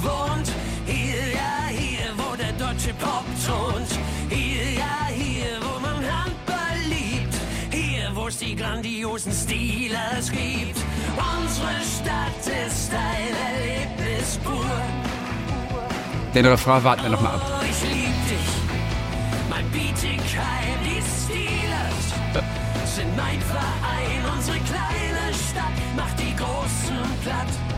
thront. 3.44 3.90
Hier, 4.28 4.72
ja, 4.72 5.06
hier, 5.12 5.58
wo 5.60 5.80
man 5.80 5.96
Handball 5.96 6.78
liebt. 6.88 7.34
Hier, 7.70 8.10
wo 8.14 8.28
es 8.28 8.38
die 8.38 8.54
grandiosen 8.54 9.32
Steelers 9.32 10.30
gibt. 10.30 10.78
Unsere 11.16 11.74
Stadt 11.96 12.44
ist 12.66 12.90
ein 12.92 13.34
Erlebnis 13.48 14.38
pur. 14.44 14.64
Den 16.34 16.46
Refrain 16.46 16.84
warten 16.84 17.02
wir 17.02 17.10
nochmal 17.10 17.34
ab. 17.34 17.42
Oh, 17.44 17.64
ich 17.64 17.82
lieb 17.90 18.28
dich, 18.28 18.50
mein 19.48 19.68
Bietigheim, 19.70 20.78
die 20.84 21.02
Steelers 21.24 22.10
sind 22.96 23.16
mein 23.16 23.40
Verein, 23.40 24.22
unsere 24.36 24.58
kleine 24.58 25.32
Stadt 25.32 25.78
macht 25.96 26.18
die 26.18 26.34
Großen 26.34 26.98
platt. 27.22 27.69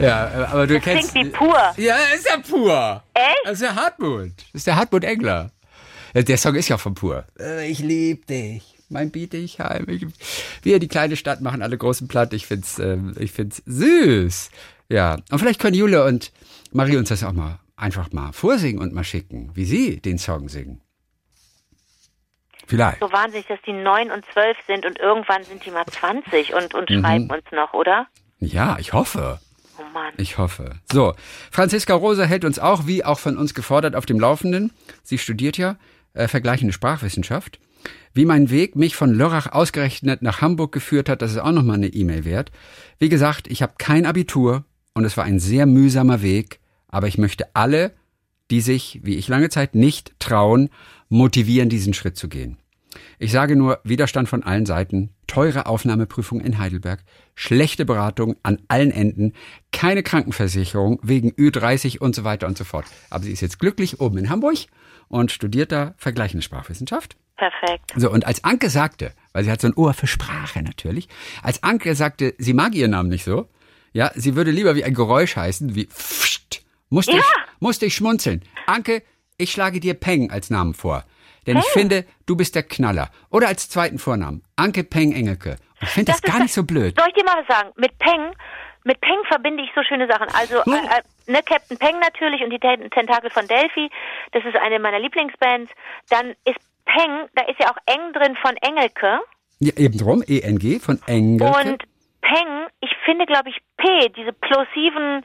Ja, 0.00 0.28
äh, 0.28 0.44
aber 0.46 0.66
du 0.66 0.74
Das 0.74 0.84
kennst. 0.84 1.10
klingt 1.12 1.28
wie 1.28 1.36
pur. 1.36 1.74
Ja, 1.76 1.96
ist 2.14 2.26
ja 2.28 2.38
pur. 2.38 3.02
Echt? 3.14 3.36
Das 3.44 3.52
ist 3.54 3.62
der 3.62 3.74
Hartmut. 3.74 4.32
Das 4.36 4.54
ist 4.54 4.66
der 4.66 4.76
Hartmut 4.76 5.04
Engler. 5.04 5.50
Ja, 6.14 6.22
Der 6.22 6.38
Song 6.38 6.54
ist 6.54 6.68
ja 6.68 6.78
von 6.78 6.94
pur. 6.94 7.24
Äh, 7.38 7.68
Ich 7.70 7.80
lieb 7.80 8.26
dich. 8.26 8.74
Mein 8.90 9.10
Bietigheim. 9.10 9.86
Ich, 9.88 10.06
wir, 10.62 10.78
die 10.78 10.88
kleine 10.88 11.16
Stadt, 11.16 11.40
machen 11.40 11.62
alle 11.62 11.76
großen 11.76 12.08
platt. 12.08 12.32
Ich 12.32 12.46
find's, 12.46 12.78
ähm, 12.78 13.14
ich 13.18 13.32
find's 13.32 13.62
süß. 13.66 14.50
Ja. 14.88 15.18
Und 15.30 15.38
vielleicht 15.38 15.60
können 15.60 15.74
Jule 15.76 16.04
und 16.04 16.32
Marie 16.72 16.96
uns 16.96 17.08
das 17.10 17.22
auch 17.24 17.32
mal 17.32 17.58
einfach 17.76 18.10
mal 18.12 18.32
vorsingen 18.32 18.80
und 18.80 18.94
mal 18.94 19.04
schicken, 19.04 19.50
wie 19.54 19.64
sie 19.64 20.00
den 20.00 20.18
Song 20.18 20.48
singen. 20.48 20.80
Vielleicht. 22.66 23.00
So 23.00 23.10
wahnsinnig, 23.12 23.46
dass 23.46 23.58
die 23.66 23.72
9 23.72 24.10
und 24.10 24.24
12 24.32 24.56
sind 24.66 24.84
und 24.86 24.98
irgendwann 24.98 25.42
sind 25.44 25.64
die 25.64 25.70
mal 25.70 25.86
20 25.86 26.54
und, 26.54 26.74
und 26.74 26.88
Mhm. 26.90 27.00
schreiben 27.00 27.30
uns 27.30 27.44
noch, 27.52 27.72
oder? 27.74 28.06
Ja, 28.40 28.76
ich 28.78 28.92
hoffe. 28.92 29.40
Oh 29.78 29.82
Mann. 29.92 30.12
Ich 30.16 30.38
hoffe. 30.38 30.76
So, 30.92 31.14
Franziska 31.50 31.94
Rosa 31.94 32.24
hält 32.24 32.44
uns 32.44 32.58
auch, 32.58 32.86
wie 32.86 33.04
auch 33.04 33.18
von 33.18 33.36
uns 33.36 33.54
gefordert, 33.54 33.94
auf 33.94 34.06
dem 34.06 34.20
Laufenden. 34.20 34.72
Sie 35.02 35.18
studiert 35.18 35.56
ja 35.56 35.76
äh, 36.14 36.28
vergleichende 36.28 36.72
Sprachwissenschaft. 36.72 37.58
Wie 38.12 38.24
mein 38.24 38.50
Weg 38.50 38.74
mich 38.74 38.96
von 38.96 39.14
Lörrach 39.14 39.52
ausgerechnet 39.52 40.22
nach 40.22 40.40
Hamburg 40.40 40.72
geführt 40.72 41.08
hat, 41.08 41.22
das 41.22 41.32
ist 41.32 41.38
auch 41.38 41.52
nochmal 41.52 41.76
eine 41.76 41.88
E-Mail 41.88 42.24
wert. 42.24 42.50
Wie 42.98 43.08
gesagt, 43.08 43.46
ich 43.48 43.62
habe 43.62 43.74
kein 43.78 44.06
Abitur 44.06 44.64
und 44.94 45.04
es 45.04 45.16
war 45.16 45.24
ein 45.24 45.38
sehr 45.38 45.66
mühsamer 45.66 46.22
Weg, 46.22 46.58
aber 46.88 47.06
ich 47.06 47.18
möchte 47.18 47.54
alle, 47.54 47.92
die 48.50 48.60
sich, 48.60 49.00
wie 49.02 49.16
ich 49.16 49.28
lange 49.28 49.50
Zeit 49.50 49.74
nicht 49.74 50.18
trauen, 50.18 50.70
motivieren, 51.08 51.68
diesen 51.68 51.94
Schritt 51.94 52.16
zu 52.16 52.28
gehen. 52.28 52.56
Ich 53.18 53.32
sage 53.32 53.56
nur 53.56 53.80
Widerstand 53.84 54.28
von 54.28 54.42
allen 54.42 54.66
Seiten, 54.66 55.10
teure 55.26 55.66
Aufnahmeprüfung 55.66 56.40
in 56.40 56.58
Heidelberg, 56.58 57.00
schlechte 57.34 57.84
Beratung 57.84 58.36
an 58.42 58.60
allen 58.68 58.90
Enden, 58.90 59.34
keine 59.72 60.02
Krankenversicherung 60.02 61.00
wegen 61.02 61.30
Ü30 61.32 61.98
und 61.98 62.14
so 62.14 62.24
weiter 62.24 62.46
und 62.46 62.58
so 62.58 62.64
fort. 62.64 62.86
Aber 63.10 63.24
sie 63.24 63.32
ist 63.32 63.40
jetzt 63.40 63.58
glücklich 63.58 64.00
oben 64.00 64.18
in 64.18 64.30
Hamburg 64.30 64.58
und 65.08 65.32
studiert 65.32 65.72
da 65.72 65.94
vergleichende 65.96 66.42
Sprachwissenschaft. 66.42 67.16
Perfekt. 67.36 67.92
So, 67.96 68.10
und 68.10 68.26
als 68.26 68.42
Anke 68.42 68.68
sagte, 68.68 69.12
weil 69.32 69.44
sie 69.44 69.50
hat 69.50 69.60
so 69.60 69.68
ein 69.68 69.74
Ohr 69.74 69.94
für 69.94 70.08
Sprache 70.08 70.62
natürlich, 70.62 71.08
als 71.42 71.62
Anke 71.62 71.94
sagte, 71.94 72.34
sie 72.38 72.52
mag 72.52 72.74
ihren 72.74 72.90
Namen 72.90 73.08
nicht 73.08 73.24
so, 73.24 73.48
ja, 73.92 74.10
sie 74.14 74.34
würde 74.34 74.50
lieber 74.50 74.74
wie 74.74 74.84
ein 74.84 74.94
Geräusch 74.94 75.36
heißen, 75.36 75.74
wie 75.74 75.86
pfst, 75.86 76.62
musste, 76.90 77.16
ich, 77.16 77.24
musste 77.60 77.86
ich 77.86 77.94
schmunzeln. 77.94 78.42
Anke, 78.66 79.02
ich 79.36 79.52
schlage 79.52 79.80
dir 79.80 79.94
Peng 79.94 80.30
als 80.30 80.50
Namen 80.50 80.74
vor. 80.74 81.04
Denn 81.48 81.58
ich 81.58 81.66
finde, 81.70 82.04
du 82.26 82.36
bist 82.36 82.54
der 82.54 82.62
Knaller. 82.62 83.10
Oder 83.30 83.48
als 83.48 83.68
zweiten 83.68 83.98
Vornamen, 83.98 84.42
Anke 84.56 84.84
Peng 84.84 85.12
Engelke. 85.12 85.56
Ich 85.80 85.88
finde 85.88 86.12
das, 86.12 86.20
Das 86.20 86.30
gar 86.32 86.40
nicht 86.42 86.52
so 86.54 86.62
blöd. 86.64 86.94
Soll 86.98 87.08
ich 87.08 87.14
dir 87.14 87.24
mal 87.24 87.42
was 87.44 87.46
sagen? 87.56 87.70
Mit 87.76 87.98
Peng, 87.98 88.32
mit 88.84 89.00
Peng 89.00 89.18
verbinde 89.28 89.62
ich 89.64 89.70
so 89.74 89.82
schöne 89.82 90.06
Sachen. 90.06 90.28
Also, 90.34 90.64
Hm. 90.64 90.72
äh, 90.74 91.32
ne, 91.32 91.40
Captain 91.44 91.78
Peng 91.78 91.98
natürlich 92.00 92.42
und 92.42 92.50
die 92.50 92.58
Ten- 92.58 92.90
Tentakel 92.90 93.30
von 93.30 93.46
Delphi. 93.48 93.90
Das 94.32 94.44
ist 94.44 94.56
eine 94.56 94.78
meiner 94.78 94.98
Lieblingsbands. 95.00 95.70
Dann 96.10 96.30
ist 96.44 96.58
Peng, 96.84 97.28
da 97.34 97.42
ist 97.44 97.58
ja 97.60 97.70
auch 97.70 97.76
eng 97.86 98.12
drin 98.12 98.36
von 98.36 98.56
Engelke. 98.58 99.20
Ja, 99.60 99.72
eben 99.76 99.98
drum, 99.98 100.22
ENG 100.26 100.80
von 100.80 101.00
Engelke. 101.06 101.70
Und 101.70 101.82
Peng, 102.22 102.66
ich 102.80 102.90
finde, 103.04 103.26
glaube 103.26 103.48
ich, 103.50 103.56
P, 103.76 104.08
diese 104.16 104.32
plosiven 104.32 105.24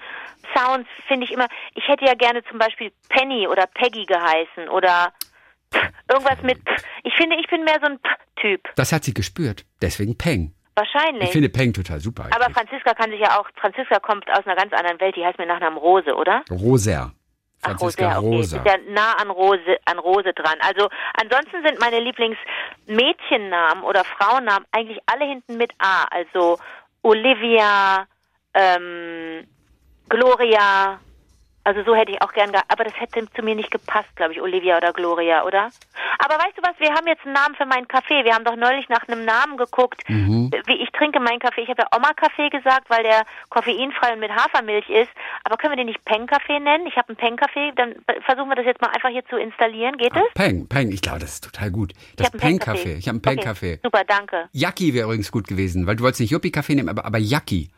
Sounds 0.56 0.88
finde 1.08 1.26
ich 1.26 1.32
immer, 1.32 1.48
ich 1.74 1.88
hätte 1.88 2.06
ja 2.06 2.14
gerne 2.14 2.44
zum 2.46 2.60
Beispiel 2.60 2.92
Penny 3.10 3.48
oder 3.48 3.66
Peggy 3.66 4.06
geheißen 4.06 4.70
oder 4.70 5.12
irgendwas 6.10 6.42
mit 6.42 6.64
P. 6.64 6.72
Ich 7.04 7.14
finde, 7.16 7.36
ich 7.40 7.48
bin 7.48 7.64
mehr 7.64 7.78
so 7.82 7.88
ein 7.88 8.00
P-Typ. 8.00 8.70
das 8.76 8.92
hat 8.92 9.04
sie 9.04 9.14
gespürt. 9.14 9.66
Deswegen 9.82 10.18
Peng. 10.18 10.54
Wahrscheinlich. 10.76 11.26
Ich 11.26 11.32
finde 11.32 11.50
Peng 11.50 11.74
total 11.74 12.00
super. 12.00 12.26
Aber 12.32 12.46
eigentlich. 12.46 12.54
Franziska 12.56 12.94
kann 12.94 13.12
sich 13.12 13.20
ja 13.20 13.40
auch, 13.40 13.48
Franziska 13.60 14.00
kommt 14.00 14.30
aus 14.32 14.46
einer 14.46 14.56
ganz 14.56 14.74
anderen 14.74 15.00
Welt, 15.00 15.16
die 15.16 15.26
heißt 15.26 15.38
mit 15.38 15.48
Nachnamen 15.48 15.78
Rose, 15.78 16.16
oder? 16.16 16.44
Roser. 16.50 17.12
Ach, 17.62 17.78
Franziska 17.78 18.18
Rose, 18.18 18.28
okay. 18.28 18.36
Rosa. 18.36 18.58
Ist 18.58 18.66
ja 18.66 18.94
nah 18.94 19.14
an 19.22 19.30
Rose, 19.30 19.78
an 19.86 20.00
Rose 20.00 20.34
dran. 20.34 20.58
Also 20.62 20.90
ansonsten 21.14 21.64
sind 21.64 21.80
meine 21.80 22.00
Lieblingsmädchennamen 22.00 23.84
oder 23.84 24.04
Frauennamen 24.04 24.66
eigentlich 24.72 25.00
alle 25.06 25.26
hinten 25.26 25.58
mit 25.58 25.72
A. 25.78 26.06
Also 26.10 26.58
Olivia, 27.04 28.08
ähm, 28.54 29.48
Gloria, 30.10 31.00
Also 31.63 31.84
so 31.84 31.95
hätte 31.95 32.12
ich 32.12 32.21
auch 32.21 32.34
gern. 32.34 32.52
Aber 32.67 32.84
das 32.84 32.93
hätte 32.99 33.26
zu 33.34 33.41
mir 33.41 33.56
nicht 33.56 33.71
gepasst, 33.71 34.13
glaube 34.15 34.34
ich, 34.34 34.41
Olivia 34.41 34.78
oder 34.78 34.91
Gloria, 34.93 35.43
oder? 35.45 35.69
Aber 36.19 36.36
weißt 36.36 36.58
du 36.58 36.62
was, 36.62 36.78
wir 36.80 36.93
haben 36.93 37.08
jetzt 37.08 37.26
einen 37.26 37.34
Namen 37.34 37.56
für 37.56 37.65
meinen 37.65 37.88
Kaffee. 37.88 38.23
Wir 38.23 38.34
haben 38.34 38.43
doch 38.45 38.56
neulich 38.56 38.89
nach 38.89 39.08
einem 39.08 39.26
Namen 39.26 39.58
geguckt. 39.58 40.04
Mhm. 40.10 40.52
Wie 40.65 40.84
ich 40.84 40.91
trinke 40.91 41.19
meinen 41.19 41.39
Kaffee. 41.39 41.62
Ich 41.62 41.69
habe 41.69 41.84
ja 41.84 41.97
Oma-Kaffee 41.97 42.49
gesagt, 42.49 42.89
weil 42.89 43.04
der 43.04 43.23
koffeinfrei 43.49 44.13
und 44.13 44.19
mit 44.19 44.32
Hafermilch 44.32 44.89
ist. 44.89 45.10
Aber 45.43 45.58
können 45.58 45.73
wir 45.73 45.78
den 45.78 45.88
nicht 45.88 46.04
Peng-Kaffee 46.06 46.60
nennen? 46.60 46.86
Ich 46.88 46.97
habe 46.97 47.10
einen 47.10 47.17
Peng-Kaffee. 47.17 47.71
Dann 47.76 47.95
versuchen 48.26 48.49
wir 48.49 48.56
das 48.56 48.65
jetzt 48.65 48.82
mal 48.82 48.89
einfach 48.89 49.10
hier 49.10 49.26
zu 49.26 49.38
installieren. 49.38 49.97
Geht 49.97 50.15
es? 50.15 50.34
Peng, 50.34 50.67
Peng, 50.67 50.91
ich 50.91 51.02
glaube, 51.02 51.19
das 51.19 51.36
ist 51.36 51.43
total 51.45 51.71
gut. 51.71 51.93
Das 52.17 52.30
Peng-Kaffee. 52.32 52.95
Ich 52.95 53.08
habe 53.08 53.15
einen 53.15 53.19
Okay, 53.19 53.36
Peng-Kaffee. 53.36 53.80
Super, 53.84 54.04
danke. 54.06 54.49
Yaki 54.52 54.93
wäre 54.93 55.06
übrigens 55.06 55.32
gut 55.32 55.47
gewesen, 55.47 55.88
weil 55.88 55.95
du 55.95 56.04
wolltest 56.04 56.21
nicht 56.21 56.32
Yuppie-Kaffee 56.32 56.76
nehmen, 56.76 56.89
aber, 56.89 57.06
aber 57.06 57.17
Yaki. 57.17 57.69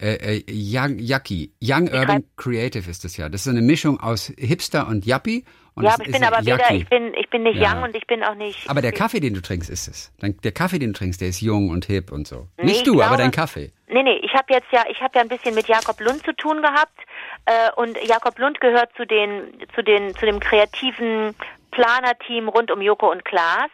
Äh, 0.00 0.38
äh, 0.38 0.44
Young, 0.48 0.98
Yaki. 0.98 1.52
Young 1.62 1.88
Urban 1.88 2.24
Creative 2.36 2.90
ist 2.90 3.04
das 3.04 3.16
ja. 3.16 3.28
Das 3.28 3.42
ist 3.46 3.48
eine 3.48 3.62
Mischung 3.62 4.00
aus 4.00 4.32
Hipster 4.36 4.88
und 4.88 5.06
Yuppie. 5.06 5.44
Und 5.76 5.84
Ja, 5.84 5.94
aber 5.94 6.06
ich 6.06 6.12
bin 6.12 6.22
aber 6.24 6.44
weder, 6.46 6.70
ich 6.70 6.88
bin, 6.88 7.14
ich 7.14 7.28
bin 7.30 7.42
nicht 7.42 7.56
Ja. 7.58 7.74
young 7.76 7.82
und 7.84 7.96
ich 7.96 8.06
bin 8.06 8.22
auch 8.22 8.34
nicht. 8.36 8.68
Aber 8.70 8.80
der 8.80 8.92
Kaffee, 8.92 9.18
den 9.20 9.34
du 9.34 9.40
trinkst, 9.42 9.68
ist 9.70 9.88
es. 9.88 10.12
Der 10.20 10.52
Kaffee, 10.52 10.78
den 10.78 10.92
du 10.92 10.98
trinkst, 10.98 11.20
der 11.20 11.28
ist 11.28 11.40
jung 11.40 11.70
und 11.70 11.84
hip 11.86 12.12
und 12.12 12.28
so. 12.28 12.46
Nee, 12.58 12.64
Nicht 12.66 12.76
ich 12.78 12.82
du, 12.84 12.92
aber 12.94 13.16
glaube- 13.16 13.16
dein 13.22 13.30
Kaffee. 13.32 13.72
Nee, 13.88 14.02
nee, 14.04 14.20
ich 14.22 14.32
habe 14.34 14.46
jetzt 14.52 14.66
ja, 14.72 14.84
ich 14.88 15.00
habe 15.00 15.12
ja 15.16 15.20
ein 15.22 15.28
bisschen 15.28 15.54
mit 15.54 15.66
Jakob 15.68 16.00
Lund 16.00 16.24
zu 16.24 16.32
tun 16.36 16.62
gehabt 16.62 16.98
äh, 17.46 17.70
und 17.76 17.96
Jakob 18.06 18.38
Lund 18.38 18.60
gehört 18.60 18.90
zu 18.96 19.04
den, 19.06 19.52
zu 19.74 19.82
den, 19.82 20.14
zu 20.16 20.26
dem 20.26 20.38
kreativen 20.40 21.34
Planerteam 21.72 22.48
rund 22.48 22.70
um 22.70 22.80
Joko 22.80 23.10
und 23.10 23.24
Klaas 23.24 23.70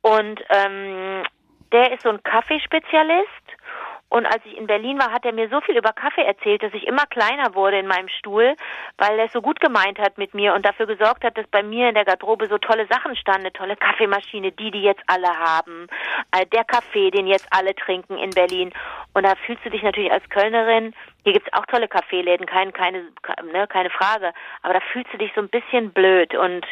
und 0.00 0.40
ähm, 0.48 1.22
der 1.72 1.92
ist 1.92 2.02
so 2.02 2.10
ein 2.10 2.22
Kaffeespezialist 2.22 3.41
und 4.12 4.26
als 4.26 4.44
ich 4.44 4.58
in 4.58 4.66
Berlin 4.66 4.98
war, 4.98 5.10
hat 5.10 5.24
er 5.24 5.32
mir 5.32 5.48
so 5.48 5.62
viel 5.62 5.74
über 5.74 5.94
Kaffee 5.94 6.20
erzählt, 6.20 6.62
dass 6.62 6.74
ich 6.74 6.86
immer 6.86 7.06
kleiner 7.06 7.54
wurde 7.54 7.78
in 7.78 7.86
meinem 7.86 8.08
Stuhl, 8.08 8.54
weil 8.98 9.18
er 9.18 9.24
es 9.24 9.32
so 9.32 9.40
gut 9.40 9.58
gemeint 9.58 9.98
hat 9.98 10.18
mit 10.18 10.34
mir 10.34 10.52
und 10.52 10.66
dafür 10.66 10.86
gesorgt 10.86 11.24
hat, 11.24 11.38
dass 11.38 11.46
bei 11.46 11.62
mir 11.62 11.88
in 11.88 11.94
der 11.94 12.04
Garderobe 12.04 12.46
so 12.48 12.58
tolle 12.58 12.86
Sachen 12.88 13.16
standen. 13.16 13.32
Eine 13.46 13.54
tolle 13.54 13.74
Kaffeemaschine, 13.74 14.52
die 14.52 14.70
die 14.70 14.82
jetzt 14.82 15.02
alle 15.06 15.28
haben. 15.28 15.86
Äh, 16.30 16.44
der 16.44 16.64
Kaffee, 16.64 17.10
den 17.10 17.26
jetzt 17.26 17.48
alle 17.52 17.74
trinken 17.74 18.18
in 18.18 18.28
Berlin. 18.28 18.70
Und 19.14 19.24
da 19.24 19.34
fühlst 19.46 19.64
du 19.64 19.70
dich 19.70 19.82
natürlich 19.82 20.12
als 20.12 20.28
Kölnerin, 20.28 20.94
hier 21.24 21.32
gibt's 21.32 21.52
auch 21.54 21.64
tolle 21.66 21.88
Kaffeeläden, 21.88 22.44
kein, 22.44 22.72
keine, 22.74 23.04
ne, 23.50 23.66
keine 23.66 23.90
Frage, 23.90 24.34
aber 24.62 24.74
da 24.74 24.80
fühlst 24.92 25.12
du 25.14 25.18
dich 25.18 25.32
so 25.34 25.40
ein 25.40 25.48
bisschen 25.48 25.90
blöd. 25.90 26.34
Und 26.34 26.66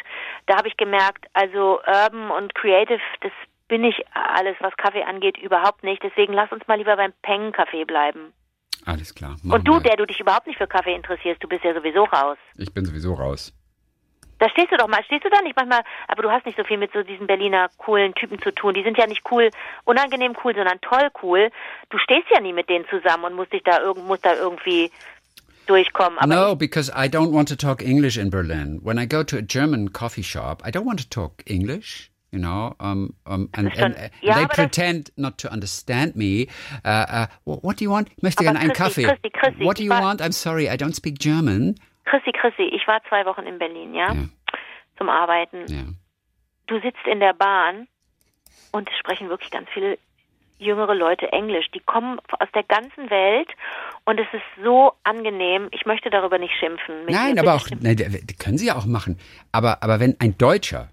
da 0.45 0.57
habe 0.57 0.67
ich 0.67 0.77
gemerkt, 0.77 1.25
also 1.33 1.79
Urban 1.87 2.29
und 2.29 2.53
Creative, 2.53 3.01
das 3.21 3.31
bin 3.71 3.85
ich 3.85 3.95
alles, 4.13 4.57
was 4.59 4.75
Kaffee 4.75 5.03
angeht, 5.03 5.37
überhaupt 5.37 5.81
nicht. 5.81 6.03
Deswegen 6.03 6.33
lass 6.33 6.51
uns 6.51 6.67
mal 6.67 6.77
lieber 6.77 6.97
beim 6.97 7.13
Peng-Kaffee 7.21 7.85
bleiben. 7.85 8.33
Alles 8.85 9.15
klar. 9.15 9.37
Und 9.49 9.65
du, 9.65 9.75
wir. 9.75 9.79
der 9.79 9.95
du 9.95 10.05
dich 10.05 10.19
überhaupt 10.19 10.45
nicht 10.45 10.57
für 10.57 10.67
Kaffee 10.67 10.93
interessierst, 10.93 11.41
du 11.41 11.47
bist 11.47 11.63
ja 11.63 11.73
sowieso 11.73 12.03
raus. 12.03 12.37
Ich 12.57 12.73
bin 12.73 12.83
sowieso 12.83 13.13
raus. 13.13 13.53
Da 14.39 14.49
stehst 14.49 14.73
du 14.73 14.75
doch 14.75 14.89
mal, 14.89 15.01
stehst 15.05 15.23
du 15.23 15.29
da 15.29 15.41
nicht 15.41 15.55
manchmal, 15.55 15.83
aber 16.09 16.21
du 16.21 16.29
hast 16.29 16.45
nicht 16.45 16.57
so 16.57 16.65
viel 16.65 16.77
mit 16.77 16.91
so 16.91 17.01
diesen 17.01 17.27
Berliner 17.27 17.69
coolen 17.77 18.13
Typen 18.13 18.41
zu 18.41 18.51
tun. 18.51 18.73
Die 18.73 18.83
sind 18.83 18.97
ja 18.97 19.07
nicht 19.07 19.21
cool, 19.31 19.49
unangenehm 19.85 20.35
cool, 20.43 20.53
sondern 20.53 20.81
toll 20.81 21.07
cool. 21.23 21.49
Du 21.91 21.97
stehst 21.97 22.27
ja 22.29 22.41
nie 22.41 22.51
mit 22.51 22.67
denen 22.67 22.85
zusammen 22.89 23.23
und 23.23 23.35
musst 23.35 23.53
dich 23.53 23.63
da 23.63 23.79
irgend, 23.79 24.05
musst 24.05 24.25
da 24.25 24.35
irgendwie 24.35 24.91
durchkommen. 25.67 26.19
Aber 26.19 26.27
no, 26.27 26.55
because 26.57 26.91
I 26.91 27.07
don't 27.07 27.31
want 27.31 27.47
to 27.47 27.55
talk 27.55 27.81
English 27.81 28.17
in 28.17 28.29
Berlin. 28.29 28.81
When 28.83 28.99
I 28.99 29.05
go 29.07 29.23
to 29.23 29.37
a 29.37 29.41
German 29.41 29.93
coffee 29.93 30.23
shop, 30.23 30.61
I 30.65 30.71
don't 30.71 30.85
want 30.85 30.99
to 30.99 31.07
talk 31.07 31.43
English. 31.45 32.10
You 32.33 32.39
know, 32.39 32.73
um, 32.79 33.13
um, 33.25 33.49
and, 33.53 33.73
schon- 33.73 33.93
and, 33.93 33.95
uh, 33.95 34.09
ja, 34.21 34.35
they 34.35 34.47
pretend 34.47 35.11
not 35.17 35.37
to 35.39 35.49
understand 35.51 36.15
me. 36.15 36.47
Uh, 36.85 36.87
uh, 36.87 37.27
what, 37.43 37.77
do 37.77 37.83
you 37.83 37.91
want? 37.91 38.07
Ich 38.15 38.23
möchte 38.23 38.43
gerne 38.45 38.57
einen 38.57 38.71
Christi, 38.71 39.03
Kaffee. 39.03 39.03
Christi, 39.03 39.29
Christi, 39.31 39.65
what 39.65 39.77
do 39.77 39.83
you 39.83 39.89
want? 39.91 40.21
I'm 40.21 40.31
sorry, 40.31 40.69
I 40.69 40.77
don't 40.77 40.95
speak 40.95 41.19
German. 41.19 41.75
Chrissy, 42.05 42.31
Chrissy, 42.31 42.63
ich 42.73 42.87
war 42.87 43.01
zwei 43.09 43.25
Wochen 43.25 43.41
in 43.45 43.59
Berlin, 43.59 43.93
ja, 43.93 44.13
Ja. 44.13 44.29
zum 44.97 45.09
Arbeiten. 45.09 45.65
Ja. 45.67 45.83
Du 46.67 46.79
sitzt 46.79 47.05
in 47.05 47.19
der 47.19 47.33
Bahn 47.33 47.87
und 48.71 48.89
es 48.89 48.97
sprechen 48.97 49.27
wirklich 49.27 49.51
ganz 49.51 49.67
viele 49.73 49.97
jüngere 50.57 50.95
Leute 50.95 51.29
Englisch. 51.33 51.69
Die 51.73 51.81
kommen 51.81 52.17
aus 52.39 52.47
der 52.55 52.63
ganzen 52.63 53.09
Welt 53.09 53.49
und 54.05 54.19
es 54.21 54.27
ist 54.31 54.63
so 54.63 54.93
angenehm. 55.03 55.67
Ich 55.71 55.85
möchte 55.85 56.09
darüber 56.09 56.37
nicht 56.37 56.53
schimpfen. 56.57 57.03
Mit 57.05 57.13
Nein, 57.13 57.37
aber 57.39 57.55
auch, 57.55 57.67
nein, 57.81 57.97
können 58.39 58.57
sie 58.57 58.67
ja 58.67 58.75
auch 58.77 58.85
machen. 58.85 59.19
Aber, 59.51 59.83
aber 59.83 59.99
wenn 59.99 60.15
ein 60.21 60.37
Deutscher 60.37 60.87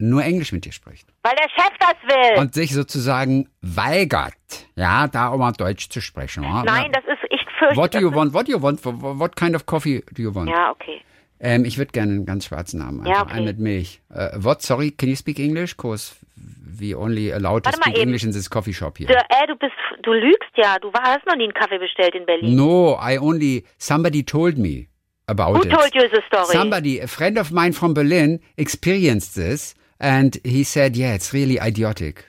nur 0.00 0.22
Englisch 0.24 0.52
mit 0.52 0.64
dir 0.64 0.72
spricht 0.72 1.06
Weil 1.22 1.34
der 1.36 1.48
Chef 1.50 1.72
das 1.78 1.94
will. 2.08 2.38
und 2.40 2.54
sich 2.54 2.72
sozusagen 2.74 3.48
weigert, 3.62 4.34
ja, 4.76 5.06
da 5.08 5.28
auch 5.28 5.38
mal 5.38 5.52
Deutsch 5.52 5.88
zu 5.88 6.00
sprechen. 6.00 6.42
wa? 6.44 6.62
Nein, 6.64 6.90
das 6.92 7.04
ist, 7.04 7.18
ich 7.30 7.40
fürchte. 7.58 7.76
What 7.76 7.94
do 7.94 7.98
you 7.98 8.12
want? 8.14 8.32
What 8.34 8.48
do 8.48 8.52
you 8.52 8.62
want? 8.62 8.80
What 8.84 9.36
kind 9.36 9.54
of 9.54 9.66
coffee 9.66 10.02
do 10.12 10.22
you 10.22 10.34
want? 10.34 10.48
Ja, 10.50 10.70
okay. 10.70 11.00
Ähm, 11.42 11.64
ich 11.64 11.78
würde 11.78 11.92
gerne 11.92 12.12
einen 12.12 12.26
ganz 12.26 12.46
schwarzen 12.46 12.84
haben. 12.84 13.04
Ja, 13.06 13.12
Einfach 13.12 13.26
okay. 13.26 13.32
einen 13.36 13.44
mit 13.46 13.58
Milch. 13.58 14.00
Uh, 14.10 14.28
what? 14.44 14.60
Sorry, 14.62 14.90
can 14.90 15.08
you 15.08 15.16
speak 15.16 15.38
English? 15.38 15.76
Cause 15.76 16.14
we 16.36 16.94
only 16.96 17.32
allowed 17.32 17.64
to 17.64 17.70
Warte 17.70 17.82
speak. 17.90 17.98
English 17.98 18.24
in 18.24 18.32
this 18.32 18.48
coffee 18.50 18.72
shop 18.74 18.98
here. 18.98 19.08
Du, 19.08 19.14
äh, 19.14 19.46
du 19.46 19.56
bist, 19.56 19.72
du 20.02 20.12
lügst 20.12 20.50
ja. 20.56 20.78
Du 20.80 20.92
hast 20.92 21.24
noch 21.26 21.36
nie 21.36 21.44
einen 21.44 21.54
Kaffee 21.54 21.78
bestellt 21.78 22.14
in 22.14 22.26
Berlin. 22.26 22.54
No, 22.56 22.98
I 23.02 23.18
only, 23.18 23.64
somebody 23.78 24.22
told 24.22 24.58
me 24.58 24.86
about 25.28 25.54
Who 25.54 25.62
it. 25.62 25.70
told 25.70 25.94
you 25.94 26.02
the 26.10 26.20
story? 26.26 26.46
Somebody, 26.52 27.00
a 27.00 27.06
friend 27.06 27.38
of 27.38 27.50
mine 27.52 27.72
from 27.72 27.94
Berlin 27.94 28.40
experienced 28.56 29.34
this 29.34 29.74
and 30.00 30.38
he 30.44 30.64
said, 30.64 30.96
yeah, 30.96 31.14
it's 31.14 31.32
really 31.32 31.58
idiotic. 31.58 32.24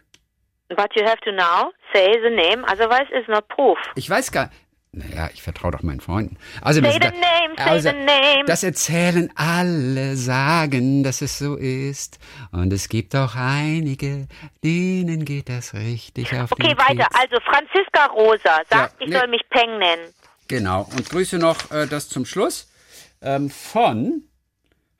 But 0.69 0.95
you 0.95 1.03
have 1.05 1.19
to 1.21 1.31
now 1.31 1.71
say 1.93 2.07
the 2.21 2.29
name, 2.29 2.63
otherwise 2.67 3.07
it's 3.12 3.27
not 3.27 3.47
proof. 3.49 3.77
Ich 3.95 4.10
weiß 4.10 4.31
gar 4.31 4.49
naja, 4.93 5.29
ich 5.34 5.41
vertraue 5.41 5.71
doch 5.71 5.84
meinen 5.84 6.01
Freunden. 6.01 6.38
Also, 6.62 6.81
Say 6.81 6.99
das, 6.99 7.12
the 7.13 7.17
name, 7.17 7.55
say 7.57 7.63
also, 7.63 7.89
the 7.91 7.95
name. 7.95 8.43
das 8.45 8.62
erzählen 8.63 9.31
alle, 9.36 10.17
sagen, 10.17 11.03
dass 11.03 11.21
es 11.21 11.38
so 11.39 11.55
ist. 11.55 12.19
Und 12.51 12.73
es 12.73 12.89
gibt 12.89 13.15
auch 13.15 13.36
einige, 13.36 14.27
denen 14.65 15.23
geht 15.23 15.47
das 15.47 15.73
richtig 15.73 16.34
auf 16.38 16.51
Okay, 16.51 16.69
den 16.69 16.77
weiter. 16.77 17.07
Keks. 17.10 17.19
Also 17.21 17.38
Franziska 17.39 18.05
Rosa 18.07 18.62
sagt, 18.69 18.71
Ja, 18.71 18.89
ich 18.99 19.07
nee. 19.07 19.17
soll 19.17 19.27
mich 19.29 19.47
Peng 19.49 19.77
nennen. 19.77 20.13
Genau. 20.49 20.81
Und 20.91 21.10
grüße 21.10 21.38
noch 21.38 21.71
äh, 21.71 21.88
das 21.88 22.10
zum 22.10 22.25
Schluss 22.25 22.69
ähm, 23.21 23.49
von, 23.49 24.23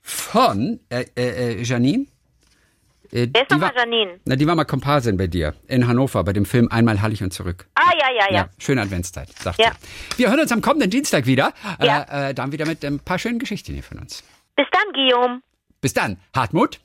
von 0.00 0.80
äh, 0.88 1.04
äh, 1.16 1.52
äh, 1.58 1.62
Janine. 1.62 2.06
Äh, 3.12 3.28
Wer 3.32 3.42
ist 3.42 3.50
nochmal 3.50 3.72
Janine? 3.76 4.20
na, 4.24 4.36
die 4.36 4.46
war 4.46 4.54
mal 4.54 4.64
Komparsin 4.64 5.16
bei 5.18 5.26
dir 5.26 5.54
in 5.68 5.86
Hannover 5.86 6.24
bei 6.24 6.32
dem 6.32 6.46
Film 6.46 6.68
Einmal 6.68 7.02
Hallig 7.02 7.22
und 7.22 7.32
zurück. 7.32 7.66
Ah, 7.74 7.92
ja, 8.00 8.08
ja, 8.10 8.26
ja. 8.30 8.36
Ja, 8.36 8.48
schöne 8.58 8.80
Adventszeit, 8.80 9.28
sagt 9.38 9.58
Ja. 9.60 9.72
sie. 10.12 10.18
Wir 10.18 10.30
hören 10.30 10.40
uns 10.40 10.50
am 10.50 10.62
kommenden 10.62 10.90
Dienstag 10.90 11.26
wieder. 11.26 11.52
Ja. 11.82 12.02
Äh, 12.10 12.30
äh, 12.30 12.34
dann 12.34 12.52
wieder 12.52 12.66
mit 12.66 12.84
ein 12.84 13.00
paar 13.00 13.18
schönen 13.18 13.38
Geschichten 13.38 13.74
hier 13.74 13.82
von 13.82 13.98
uns. 13.98 14.24
Bis 14.56 14.66
dann, 14.72 14.92
Guillaume. 14.94 15.40
Bis 15.82 15.92
dann, 15.92 16.18
Hartmut. 16.34 16.80